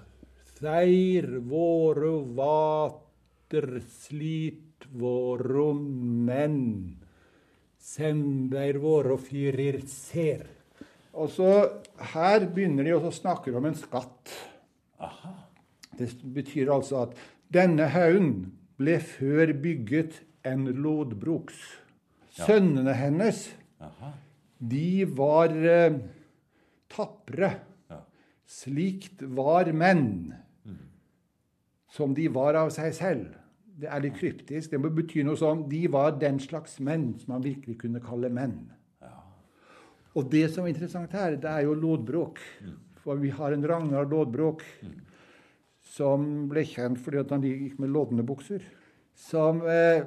Seir 0.58 1.28
våre 1.46 2.10
vater 2.34 3.78
slit 3.86 4.88
våre 4.98 5.70
menn 5.78 6.98
Sember 7.80 8.80
våre 8.82 9.16
fyrir 9.22 9.78
ser. 9.88 10.42
Og 11.14 11.30
så 11.32 11.52
Her 12.12 12.48
begynner 12.50 12.90
de 12.90 12.98
å 12.98 13.14
snakke 13.14 13.54
om 13.56 13.70
en 13.70 13.78
skatt. 13.78 14.34
Aha. 15.00 15.36
Det 15.96 16.10
betyr 16.34 16.70
altså 16.74 17.04
at 17.04 17.18
denne 17.52 17.86
haugen 17.94 18.50
ble 18.80 18.96
før 19.04 19.52
bygget 19.60 20.22
en 20.48 20.64
lodbruks. 20.80 21.58
Sønnene 22.40 22.94
hennes, 22.96 23.42
Aha. 23.82 24.14
de 24.56 25.04
var 25.16 25.52
eh, 25.52 25.98
tapre. 26.92 27.52
Ja. 27.90 28.00
Slikt 28.48 29.24
var 29.36 29.68
menn, 29.76 30.32
som 31.90 32.14
de 32.14 32.28
var 32.32 32.56
av 32.56 32.70
seg 32.74 32.94
selv. 32.96 33.36
Det 33.80 33.88
er 33.88 34.02
litt 34.04 34.18
kryptisk. 34.18 34.70
Det 34.72 34.80
må 34.80 34.90
bety 34.92 35.22
noe 35.24 35.38
sånn 35.40 35.64
De 35.70 35.86
var 35.90 36.12
den 36.20 36.36
slags 36.42 36.76
menn 36.84 37.14
som 37.18 37.34
man 37.34 37.44
virkelig 37.44 37.78
kunne 37.80 38.02
kalle 38.04 38.28
menn. 38.32 38.58
Og 40.18 40.26
det 40.30 40.48
som 40.50 40.66
er 40.66 40.72
interessant 40.72 41.12
her, 41.14 41.36
det 41.38 41.50
er 41.50 41.64
jo 41.68 41.76
lodbrok. 41.78 42.40
For 43.00 43.20
vi 43.20 43.30
har 43.32 43.54
en 43.54 43.64
Ragnar 43.64 44.08
Lodbrok 44.10 44.64
som 45.90 46.46
ble 46.50 46.62
kjent 46.68 47.00
fordi 47.02 47.18
at 47.24 47.32
han 47.34 47.42
gikk 47.44 47.78
med 47.82 47.90
lodne 47.90 48.22
bukser. 48.26 48.62
Som 49.18 49.60
eh, 49.66 50.04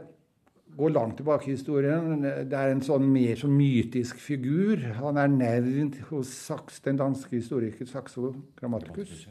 går 0.77 0.93
langt 0.95 1.17
tilbake 1.19 1.49
i 1.51 1.55
historien. 1.57 2.21
Det 2.23 2.55
er 2.57 2.71
en 2.73 2.81
sånn 2.81 3.05
mer 3.13 3.35
sånn 3.37 3.53
mytisk 3.57 4.17
figur. 4.23 4.79
Han 5.01 5.19
er 5.21 5.27
nevnt 5.29 5.99
hos 6.09 6.31
Saks, 6.47 6.79
den 6.87 6.97
danske 7.01 7.35
historiker 7.35 7.85
Saxo 7.89 8.31
Grammaticus. 8.57 9.27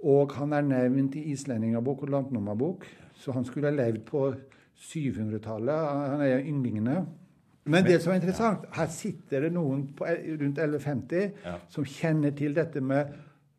Og 0.00 0.32
han 0.38 0.54
er 0.56 0.64
nevnt 0.64 1.18
i 1.20 1.26
Islendingabok 1.34 2.06
og 2.06 2.14
landnummerbok, 2.14 2.86
Så 3.20 3.34
han 3.36 3.44
skulle 3.44 3.68
ha 3.68 3.74
levd 3.76 4.06
på 4.08 4.30
700-tallet. 4.80 5.88
Han 6.14 6.22
er 6.24 6.40
ynglingene. 6.48 7.02
Men 7.70 7.84
det 7.84 7.98
som 8.00 8.14
er 8.14 8.20
interessant, 8.22 8.64
her 8.72 8.88
sitter 8.90 9.44
det 9.44 9.50
noen 9.52 9.82
på 9.96 10.06
rundt 10.08 10.58
1150 10.58 11.32
Ja. 11.44 11.58
som 11.68 11.84
kjenner 11.84 12.30
til 12.36 12.54
dette 12.56 12.80
med 12.80 13.12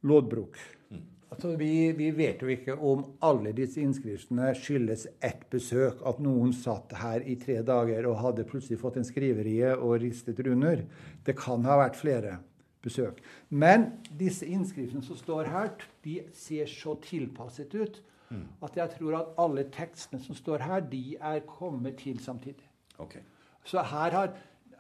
lådbruk. 0.04 0.58
Altså, 1.32 1.54
vi, 1.56 1.91
vi 1.96 2.10
vet 2.12 2.41
jo 2.44 2.50
ikke 2.52 2.76
om 2.76 3.06
alle 3.24 3.54
disse 3.56 3.80
innskriftene 3.80 4.50
skyldes 4.58 5.08
ett 5.24 5.46
besøk. 5.54 6.02
At 6.08 6.20
noen 6.20 6.52
satt 6.56 6.91
her 7.00 7.24
i 7.24 7.38
tre 7.39 7.62
dager 7.65 8.10
og 8.10 8.20
hadde 8.20 8.48
plutselig 8.50 8.82
fått 8.82 9.00
en 9.00 9.08
skriverie 9.08 9.72
og 9.78 10.02
ristet 10.04 10.41
runder. 10.44 10.84
Det 11.24 11.38
kan 11.39 11.63
ha 11.67 11.80
vært 11.86 12.00
flere 12.00 12.38
besøk. 12.84 13.22
Men 13.48 13.94
disse 14.20 14.48
innskriftene 14.50 15.06
som 15.06 15.20
står 15.20 15.48
her, 15.54 15.72
de 16.04 16.20
ser 16.36 16.67
så 16.67 16.98
tilpasset 17.06 17.76
ut 17.80 18.02
at 18.63 18.78
jeg 18.80 18.94
tror 18.96 19.17
at 19.17 19.32
alle 19.44 19.65
tekstene 19.74 20.22
som 20.24 20.36
står 20.38 20.63
her, 20.63 20.84
de 20.91 21.17
er 21.20 21.41
kommet 21.48 21.98
til 22.00 22.20
samtidig. 22.24 22.67
Okay. 23.00 23.22
Så 23.63 23.84
her 23.84 24.15
har 24.15 24.34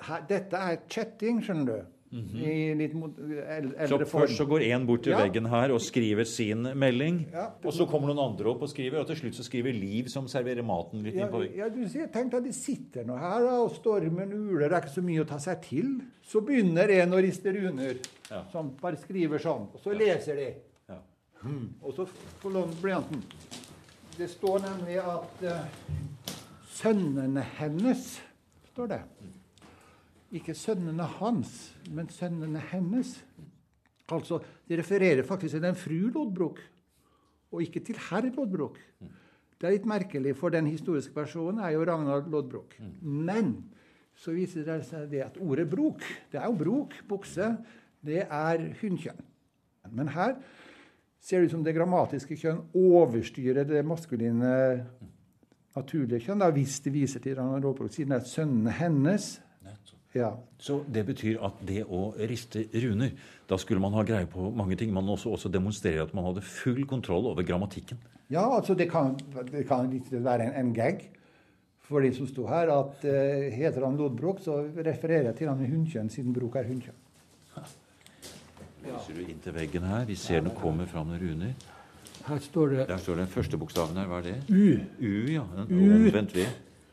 her, 0.07 0.23
Dette 0.29 0.57
er 0.57 0.77
chatting, 0.89 1.41
skjønner 1.43 1.65
du. 1.67 1.89
I 2.11 2.73
litt 2.75 2.93
mot, 2.93 3.15
el, 3.19 3.69
Så 3.87 3.97
først 4.03 4.35
så 4.35 4.43
går 4.45 4.65
én 4.67 4.85
bort 4.85 5.03
til 5.03 5.13
Ja. 5.13 5.19
veggen 5.23 5.45
her 5.47 5.71
og 5.71 5.79
skriver 5.79 6.25
sin 6.27 6.63
melding. 6.75 7.25
Ja. 7.31 7.45
Og 7.63 7.71
så 7.71 7.85
kommer 7.87 8.07
noen 8.11 8.19
andre 8.31 8.49
opp 8.51 8.61
og 8.63 8.69
skriver, 8.69 8.99
og 8.99 9.07
til 9.07 9.15
slutt 9.15 9.33
så 9.35 9.43
skriver 9.47 9.71
Liv, 9.71 10.09
som 10.09 10.27
serverer 10.27 10.61
maten, 10.61 11.03
litt 11.03 11.15
Ja, 11.15 11.25
inn 11.27 11.31
på 11.31 11.39
veggen. 11.39 11.55
ja, 11.57 11.69
du 11.69 11.87
ser, 11.87 12.07
Tenk 12.07 12.31
deg, 12.31 12.43
de 12.43 12.51
sitter 12.51 13.05
nå 13.05 13.17
her, 13.17 13.47
og 13.61 13.71
stormen 13.71 14.33
uler. 14.33 14.67
Det 14.67 14.73
er 14.73 14.81
ikke 14.81 14.95
så 14.99 15.03
mye 15.03 15.23
å 15.23 15.27
ta 15.27 15.37
seg 15.39 15.61
til. 15.61 16.01
Så 16.21 16.41
begynner 16.45 16.89
en 17.01 17.11
å 17.13 17.21
riste 17.23 17.53
runer, 17.55 17.95
Ja. 18.29 18.43
som 18.51 18.71
bare 18.81 18.97
skriver 18.97 19.39
sånn. 19.39 19.69
Og 19.73 19.79
så 19.81 19.97
leser 19.97 20.35
de. 20.35 20.53
Ja. 20.89 20.97
Og 21.81 21.93
så 21.95 22.05
forlåner 22.41 22.75
blyanten. 22.81 23.23
Det 24.17 24.27
står 24.29 24.59
nemlig 24.59 24.97
at 24.99 25.43
uh, 25.43 25.65
sønnene 26.67 27.41
hennes, 27.57 28.19
står 28.73 28.87
det. 28.89 29.01
Ikke 30.31 30.55
sønnene 30.55 31.07
hans, 31.17 31.73
men 31.91 32.09
sønnene 32.09 32.61
hennes. 32.71 33.17
Altså, 34.11 34.39
De 34.67 34.77
refererer 34.79 35.23
faktisk 35.27 35.57
til 35.57 35.65
en 35.65 35.75
fru 35.75 35.99
Lodbrok, 36.11 36.59
og 37.51 37.61
ikke 37.61 37.79
til 37.83 37.99
herr 38.09 38.29
Lodbrok. 38.35 38.79
Det 39.61 39.67
er 39.67 39.75
litt 39.75 39.85
merkelig, 39.85 40.33
for 40.39 40.49
den 40.49 40.65
historiske 40.71 41.13
personen 41.13 41.59
er 41.61 41.75
jo 41.75 41.83
Ragnar 41.85 42.23
Lodbrok. 42.31 42.79
Men 43.01 43.53
så 44.17 44.33
viser 44.33 44.65
det 44.65 44.79
seg 44.87 45.11
det 45.11 45.21
at 45.25 45.37
ordet 45.41 45.67
brok, 45.69 46.01
det 46.31 46.39
er 46.39 46.47
jo 46.47 46.57
brok, 46.57 46.95
bukse, 47.09 47.51
det 48.01 48.23
er 48.25 48.63
hunnkjønn. 48.81 49.21
Men 49.91 50.09
her 50.15 50.35
ser 51.21 51.41
det 51.41 51.51
ut 51.51 51.55
som 51.55 51.63
det 51.65 51.75
grammatiske 51.77 52.37
kjønn 52.41 52.63
overstyrer 52.77 53.67
det 53.69 53.83
maskuline 53.85 54.51
naturlige 55.75 56.25
kjønn, 56.25 56.41
da, 56.41 56.49
hvis 56.55 56.79
det 56.83 56.93
viser 56.95 57.23
til 57.23 57.37
Ragnar 57.37 57.61
Lodbrok, 57.61 57.93
siden 57.93 58.15
det 58.15 58.21
er 58.23 58.31
sønnene 58.31 58.73
hennes. 58.79 59.35
Ja. 60.13 60.33
Så 60.59 60.81
det 60.91 61.05
betyr 61.07 61.39
at 61.45 61.61
det 61.67 61.85
å 61.87 62.11
riste 62.29 62.65
runer, 62.83 63.13
da 63.47 63.57
skulle 63.61 63.83
man 63.83 63.95
ha 63.95 64.03
greie 64.07 64.27
på 64.29 64.49
mange 64.55 64.75
ting. 64.79 64.91
Man 64.93 65.09
også, 65.09 65.31
også 65.31 65.51
demonstrere 65.51 66.03
at 66.03 66.13
man 66.17 66.27
hadde 66.27 66.43
full 66.43 66.83
kontroll 66.89 67.29
over 67.31 67.47
grammatikken. 67.47 67.99
Ja, 68.31 68.43
altså 68.55 68.75
det 68.75 68.89
kan, 68.91 69.15
det 69.51 69.65
kan 69.67 69.91
være 70.11 70.49
en, 70.49 70.53
en 70.59 70.73
gag 70.75 71.05
for 71.91 72.03
de 72.03 72.13
som 72.15 72.27
sto 72.29 72.45
her, 72.47 72.71
at 72.71 73.03
uh, 73.03 73.47
heter 73.51 73.83
han 73.83 73.97
Lodbrok, 73.99 74.39
så 74.43 74.61
refererer 74.77 75.31
jeg 75.31 75.41
til 75.41 75.51
han 75.51 75.59
med 75.59 75.71
hunnkjønn, 75.73 76.11
siden 76.13 76.35
brok 76.35 76.55
er 76.61 76.69
hunnkjønn. 76.69 76.99
Ser 78.81 79.13
du 79.17 79.21
inntil 79.27 79.53
veggen 79.53 79.83
her? 79.85 80.05
Vi 80.07 80.15
ser 80.17 80.41
den 80.41 80.55
kommer 80.57 80.87
fram 80.89 81.11
med 81.11 81.21
runer. 81.21 81.51
Her 82.25 82.39
står 82.41 82.67
det 82.71 82.87
Der 82.87 82.97
står 82.97 83.15
den 83.15 83.27
første 83.27 83.57
bokstaven 83.57 83.97
her. 83.97 84.07
Hva 84.09 84.21
er 84.21 84.27
det? 84.29 84.35
U. 84.49 84.79
U, 85.01 85.13
ja. 85.31 85.43
En 85.57 85.67
Ut. 85.67 85.73
omvendt 85.73 86.35
V. 86.35 86.45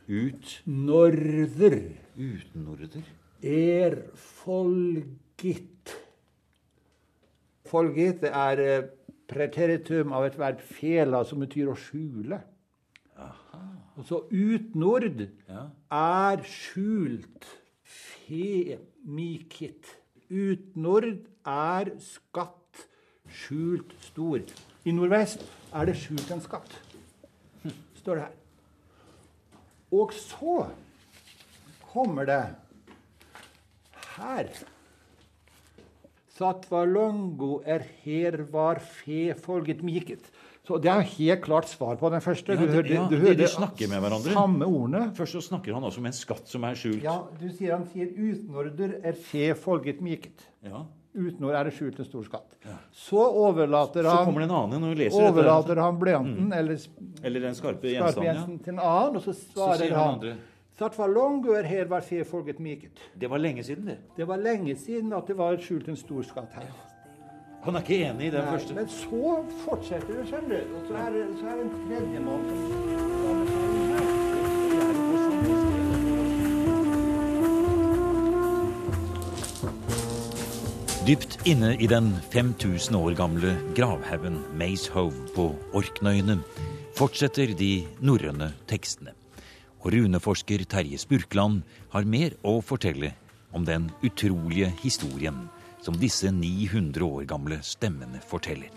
Ut. 0.09 0.63
Norder 0.67 1.79
Utenorder. 2.17 3.03
er 3.43 3.97
folgitt. 4.17 5.93
Folgitt 7.69 8.23
det 8.25 8.31
er 8.33 8.63
eh, 8.65 8.87
preteritum 9.29 10.13
av 10.17 10.25
et 10.25 10.39
verb 10.41 10.61
fela, 10.65 11.21
som 11.29 11.39
betyr 11.45 11.69
å 11.69 11.77
skjule. 11.77 12.41
Og 13.99 14.05
så 14.07 14.21
utnord 14.31 15.29
Ja. 15.49 15.67
er 15.91 16.43
skjult. 16.47 17.45
Femikit. 18.29 19.85
Utnord 20.31 21.27
er 21.45 21.91
skatt. 22.01 22.87
Skjult 23.29 23.93
stor. 24.01 24.41
I 24.87 24.93
nordvest 24.93 25.43
er 25.75 25.85
det 25.91 25.97
skjult 26.01 26.31
en 26.33 26.41
skatt. 26.41 26.71
Står 28.01 28.15
det 28.15 28.23
her. 28.23 28.33
Og 29.93 30.13
så 30.13 30.67
kommer 31.93 32.27
det 32.29 32.43
her. 34.17 34.51
Satva 36.39 36.85
longo 36.87 37.59
er 37.67 37.83
her 38.05 38.37
var 38.53 38.79
fe 38.85 39.33
folget 39.35 39.81
miket. 39.83 40.29
Så 40.69 40.77
det 40.85 40.91
er 40.93 41.01
helt 41.01 41.41
klart 41.47 41.65
svar 41.71 41.97
på 41.97 42.11
den 42.13 42.21
første. 42.21 42.53
Ja, 42.53 42.67
det- 42.67 42.91
ja, 42.93 43.09
de- 43.09 43.35
de 43.35 43.47
snakker 43.49 43.89
med 43.89 44.01
hverandre. 44.05 44.33
Samme 44.37 44.67
ordene. 44.67 45.15
Først 45.17 45.33
så 45.33 45.41
snakker 45.41 45.73
han 45.73 45.83
også 45.83 45.99
om 45.99 46.07
en 46.07 46.13
skatt 46.13 46.47
som 46.47 46.63
er 46.65 46.75
skjult. 46.75 47.03
Ja, 47.03 47.23
du 47.41 47.49
sier 47.49 47.73
han 47.77 47.87
sier 47.89 48.07
utenorder 48.13 49.01
er 49.03 49.13
fe 49.15 49.55
folget 49.55 50.01
miket. 50.03 50.45
Ja. 50.63 50.85
Utenord 51.19 51.55
er 51.59 51.69
det 51.69 51.75
skjult 51.77 51.99
en 51.99 52.07
stor 52.09 52.25
skatt. 52.29 52.55
Så 52.95 53.19
overlater 53.27 54.07
Så 54.07 54.13
han, 54.15 54.25
kommer 54.29 54.45
det 54.45 54.49
en 54.51 54.57
annen 54.61 54.85
når 54.87 54.95
leser 55.03 55.19
dette. 55.19 55.33
overlater 55.33 55.81
han 55.83 55.99
blyanten 56.01 56.53
eller 56.55 56.79
Eller 57.23 57.41
den 57.49 57.55
skarpe 57.59 57.91
gjenstanden. 57.91 58.25
Ja. 58.35 58.45
til 58.65 58.73
en 58.75 58.79
annen, 58.81 59.17
og 59.17 59.23
så 59.23 59.35
Så 59.35 59.53
svarer 59.53 59.83
sier 59.83 59.95
han 59.99 60.21
han. 60.23 60.39
Det 63.19 63.29
var 63.31 63.39
lenge 63.39 63.65
siden, 63.65 63.87
det. 63.87 63.99
Det 64.17 64.29
var 64.29 64.37
lenge 64.39 64.77
siden 64.79 65.13
at 65.13 65.27
det 65.27 65.37
var 65.37 65.57
skjult 65.59 65.89
en 65.89 65.97
stor 65.97 66.23
skatt 66.23 66.55
her. 66.55 66.71
Han 67.65 67.75
er 67.75 67.81
ikke 67.83 67.99
enig 68.07 68.29
i 68.29 68.31
den 68.31 68.45
Nei, 68.45 68.53
første. 68.55 68.75
Men 68.75 68.87
så 68.87 69.45
fortsetter 69.65 70.15
det, 70.21 70.27
skjønner 70.31 70.61
du. 70.63 70.77
Og 70.79 70.87
så 70.87 70.95
er 70.95 71.17
så 71.41 71.49
er 71.51 71.57
det 71.59 71.65
en 71.67 71.75
tredjemann 71.89 72.45
som 72.49 73.18
Dypt 81.09 81.39
inne 81.49 81.71
i 81.81 81.87
den 81.89 82.11
5000 82.33 82.93
år 82.99 83.15
gamle 83.17 83.55
gravhaugen 83.73 84.43
Maze 84.61 84.91
Hove 84.93 85.23
på 85.33 85.47
Orknøyene 85.79 86.35
fortsetter 86.99 87.55
de 87.57 87.87
norrøne 88.05 88.51
tekstene. 88.69 89.15
Og 89.81 89.95
runeforsker 89.95 90.67
Terje 90.69 90.99
Spurkland 91.01 91.63
har 91.95 92.05
mer 92.05 92.37
å 92.45 92.59
fortelle 92.61 93.15
om 93.57 93.65
den 93.65 93.87
utrolige 94.05 94.69
historien 94.83 95.47
som 95.81 95.97
disse 95.97 96.29
900 96.29 97.01
år 97.07 97.25
gamle 97.31 97.63
stemmene 97.65 98.21
forteller. 98.21 98.69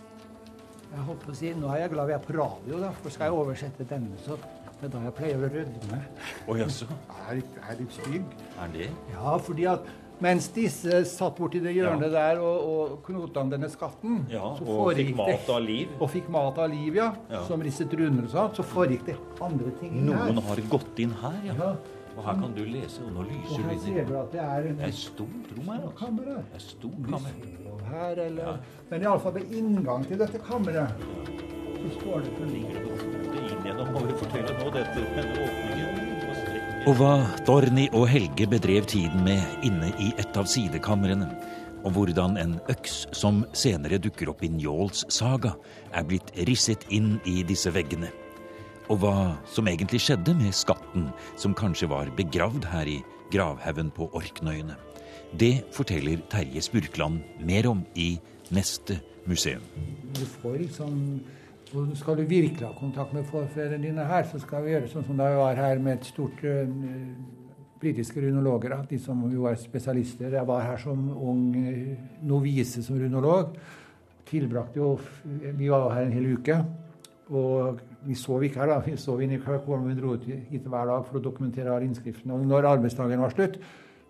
Jeg 0.92 1.08
holdt 1.10 1.26
på 1.26 1.34
å 1.34 1.36
si, 1.36 1.52
Nå 1.52 1.68
er 1.76 1.84
jeg 1.84 1.96
glad 1.98 2.14
vi 2.14 2.16
er 2.16 2.24
på 2.30 2.38
radio, 2.38 2.80
da, 2.80 2.94
for 3.02 3.12
skal 3.12 3.28
jeg 3.28 3.42
oversette 3.42 3.90
denne, 3.92 4.16
så 4.24 4.40
det 4.80 4.88
er 4.88 4.94
da 4.96 5.04
jeg 5.04 5.18
pleier 5.20 5.44
å 5.44 5.52
rødme. 5.52 6.00
Å 6.48 6.56
jaså, 6.64 6.88
Jeg 7.28 7.44
er 7.44 7.68
er 7.68 7.82
litt 7.84 8.00
stygg. 8.00 8.24
er 8.56 8.72
det? 8.78 8.88
Ja, 9.12 9.36
fordi 9.38 9.68
at 9.68 9.84
mens 10.22 10.48
disse 10.54 11.02
satt 11.10 11.38
borti 11.42 11.60
det 11.64 11.74
hjørnet 11.76 12.12
der 12.14 12.40
og, 12.42 12.68
og 12.72 12.98
knota 13.08 13.44
denne 13.50 13.70
skatten, 13.74 14.20
Ja, 14.32 14.52
så 14.58 14.66
og 14.66 14.92
fikk 14.98 15.16
mat 15.18 15.50
av 15.50 15.62
liv. 15.66 15.96
Og 16.00 16.12
fikk 16.14 16.30
mat 16.34 16.60
av 16.62 16.70
liv, 16.72 16.96
ja. 17.00 17.10
Ja. 17.32 17.42
Som 17.48 17.64
risset 17.66 17.94
runer 17.98 18.28
og 18.28 18.30
sånn. 18.36 18.54
Så 18.60 18.66
foregikk 18.74 19.08
det 19.10 19.18
andre 19.42 19.74
ting 19.82 19.98
inn 19.98 20.12
her. 20.14 20.30
Noen 20.32 20.44
har 20.46 20.62
gått 20.70 21.02
inn 21.02 21.16
her, 21.24 21.40
ja. 21.50 21.58
Ja, 21.58 21.72
Og 22.12 22.26
her 22.28 22.36
kan 22.42 22.54
du 22.54 22.66
lese, 22.68 23.02
og 23.08 23.14
nå 23.16 23.24
Og 23.24 23.66
her 23.66 23.78
ser 23.80 24.06
du 24.06 24.16
at 24.20 24.32
det 24.34 24.42
er 24.44 24.66
en 24.70 24.78
Det 24.82 24.88
er 24.90 24.98
stort 25.00 25.52
rom 25.58 25.70
her. 25.72 25.86
altså. 25.88 26.10
Det 26.52 26.60
er 26.60 26.66
stort 26.68 27.04
kammer. 27.10 27.34
Her, 27.92 28.20
eller 28.28 28.60
Men 28.92 29.02
iallfall 29.08 29.34
ved 29.40 29.52
inngang 29.58 30.06
til 30.08 30.20
dette 30.20 30.40
kammeret 30.48 30.92
så 31.82 31.90
står 31.98 32.20
det 32.22 32.32
for 32.38 32.46
Ligger 32.46 32.78
det 32.78 32.92
hodet 33.02 33.52
inn 33.52 33.66
gjennom, 33.66 33.88
må 33.96 34.06
vi 34.06 34.14
fortelle 34.20 34.54
nå, 34.60 34.70
dette, 34.76 35.06
denne 35.16 35.46
åpningen. 35.48 36.11
Og 36.90 36.96
hva 36.98 37.16
Dorni 37.46 37.84
og 37.94 38.08
Helge 38.10 38.48
bedrev 38.50 38.88
tiden 38.90 39.22
med 39.22 39.66
inne 39.66 39.92
i 40.02 40.08
et 40.18 40.38
av 40.40 40.48
sidekamrene, 40.50 41.28
og 41.86 41.94
hvordan 41.94 42.40
en 42.42 42.56
øks 42.74 43.04
som 43.18 43.44
senere 43.54 44.00
dukker 44.02 44.32
opp 44.32 44.42
i 44.42 44.50
Njåls 44.50 45.04
saga, 45.14 45.54
er 45.94 46.08
blitt 46.10 46.32
risset 46.50 46.88
inn 46.90 47.20
i 47.30 47.44
disse 47.46 47.70
veggene. 47.74 48.10
Og 48.90 49.04
hva 49.04 49.14
som 49.54 49.70
egentlig 49.70 50.02
skjedde 50.08 50.34
med 50.40 50.58
skatten 50.58 51.12
som 51.40 51.54
kanskje 51.58 51.90
var 51.92 52.10
begravd 52.18 52.66
her 52.74 52.90
i 52.90 52.98
gravhaugen 53.32 53.94
på 53.94 54.10
Orknøyene. 54.18 54.74
Det 55.38 55.62
forteller 55.76 56.24
Terje 56.34 56.66
Spurkland 56.66 57.22
mer 57.46 57.70
om 57.70 57.86
i 57.94 58.16
neste 58.50 58.98
museum. 59.30 59.64
Du 60.18 60.26
får 60.42 60.64
liksom 60.66 61.22
og 61.76 61.92
Skal 61.96 62.18
du 62.18 62.24
virkelig 62.28 62.68
ha 62.68 62.74
kontakt 62.76 63.14
med 63.14 63.24
forfedrene 63.30 63.86
dine 63.86 64.06
her, 64.06 64.26
så 64.28 64.40
skal 64.40 64.66
vi 64.66 64.74
gjøre 64.74 64.90
sånn 64.92 65.06
som 65.08 65.20
da 65.20 65.30
vi 65.32 65.38
var 65.40 65.56
her 65.56 65.80
med 65.80 66.00
et 66.00 66.10
stort 66.10 66.42
uh, 66.44 66.66
britiske 67.80 68.20
runologer. 68.22 68.76
De 68.90 69.00
som 69.00 69.22
jo 69.32 69.48
er 69.48 69.56
spesialister. 69.60 70.36
Jeg 70.36 70.48
var 70.48 70.66
her 70.66 70.82
som 70.82 71.06
ung 71.16 71.46
uh, 71.56 71.94
novise 72.28 72.84
som 72.84 73.00
runolog. 73.00 73.56
Tilbrakte 74.28 74.80
jo 74.80 74.98
Vi 75.24 75.70
var 75.72 75.94
her 75.96 76.10
en 76.10 76.16
hel 76.16 76.34
uke. 76.36 76.60
Og 77.32 77.80
vi 78.04 78.18
sov 78.20 78.44
ikke 78.44 78.60
her, 78.60 78.74
da. 78.74 78.82
Vi 78.84 78.98
sov 79.00 79.22
inne 79.24 79.38
i 79.38 79.44
Kirkholm. 79.44 79.88
Vi 79.88 79.96
dro 79.96 80.18
ut 80.18 80.28
hit 80.28 80.68
hver 80.68 80.92
dag 80.92 81.06
for 81.08 81.22
å 81.22 81.24
dokumentere 81.24 81.80
innskriftene. 81.86 82.36
Og 82.36 82.44
når 82.50 82.68
arbeidsdagen 82.74 83.24
var 83.24 83.32
slutt, 83.32 83.62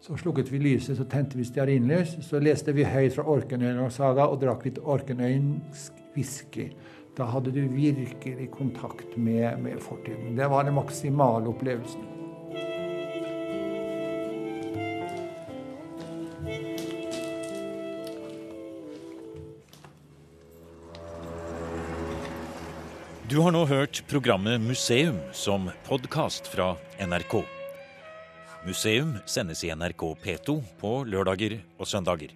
så 0.02 0.18
slukket 0.18 0.50
vi 0.50 0.58
lyset, 0.64 0.98
så 0.98 1.06
tente 1.06 1.38
vi 1.38 1.46
stearinlys. 1.46 2.18
Så 2.26 2.42
leste 2.42 2.74
vi 2.74 2.88
høyt 2.90 3.14
fra 3.14 3.28
Orkenøyens 3.30 4.00
saga 4.02 4.26
og 4.32 4.42
drakk 4.42 4.66
litt 4.66 4.82
orkenøyensk 4.82 6.02
whisky. 6.16 6.72
Da 7.16 7.26
hadde 7.28 7.52
du 7.52 7.68
virkelig 7.68 8.52
kontakt 8.52 9.18
med, 9.18 9.60
med 9.60 9.82
fortiden. 9.84 10.36
Det 10.36 10.48
var 10.48 10.64
den 10.64 10.74
maksimale 10.74 11.48
opplevelsen. 11.52 12.08
Du 23.32 23.38
har 23.40 23.52
nå 23.56 23.66
hørt 23.66 24.04
programmet 24.12 24.60
Museum 24.60 25.20
som 25.32 25.70
podkast 25.88 26.48
fra 26.52 26.74
NRK. 27.00 27.38
Museum 28.66 29.14
sendes 29.26 29.64
i 29.64 29.72
NRK 29.72 30.04
P2 30.24 30.58
på 30.80 30.92
lørdager 31.08 31.62
og 31.80 31.88
søndager. 31.88 32.36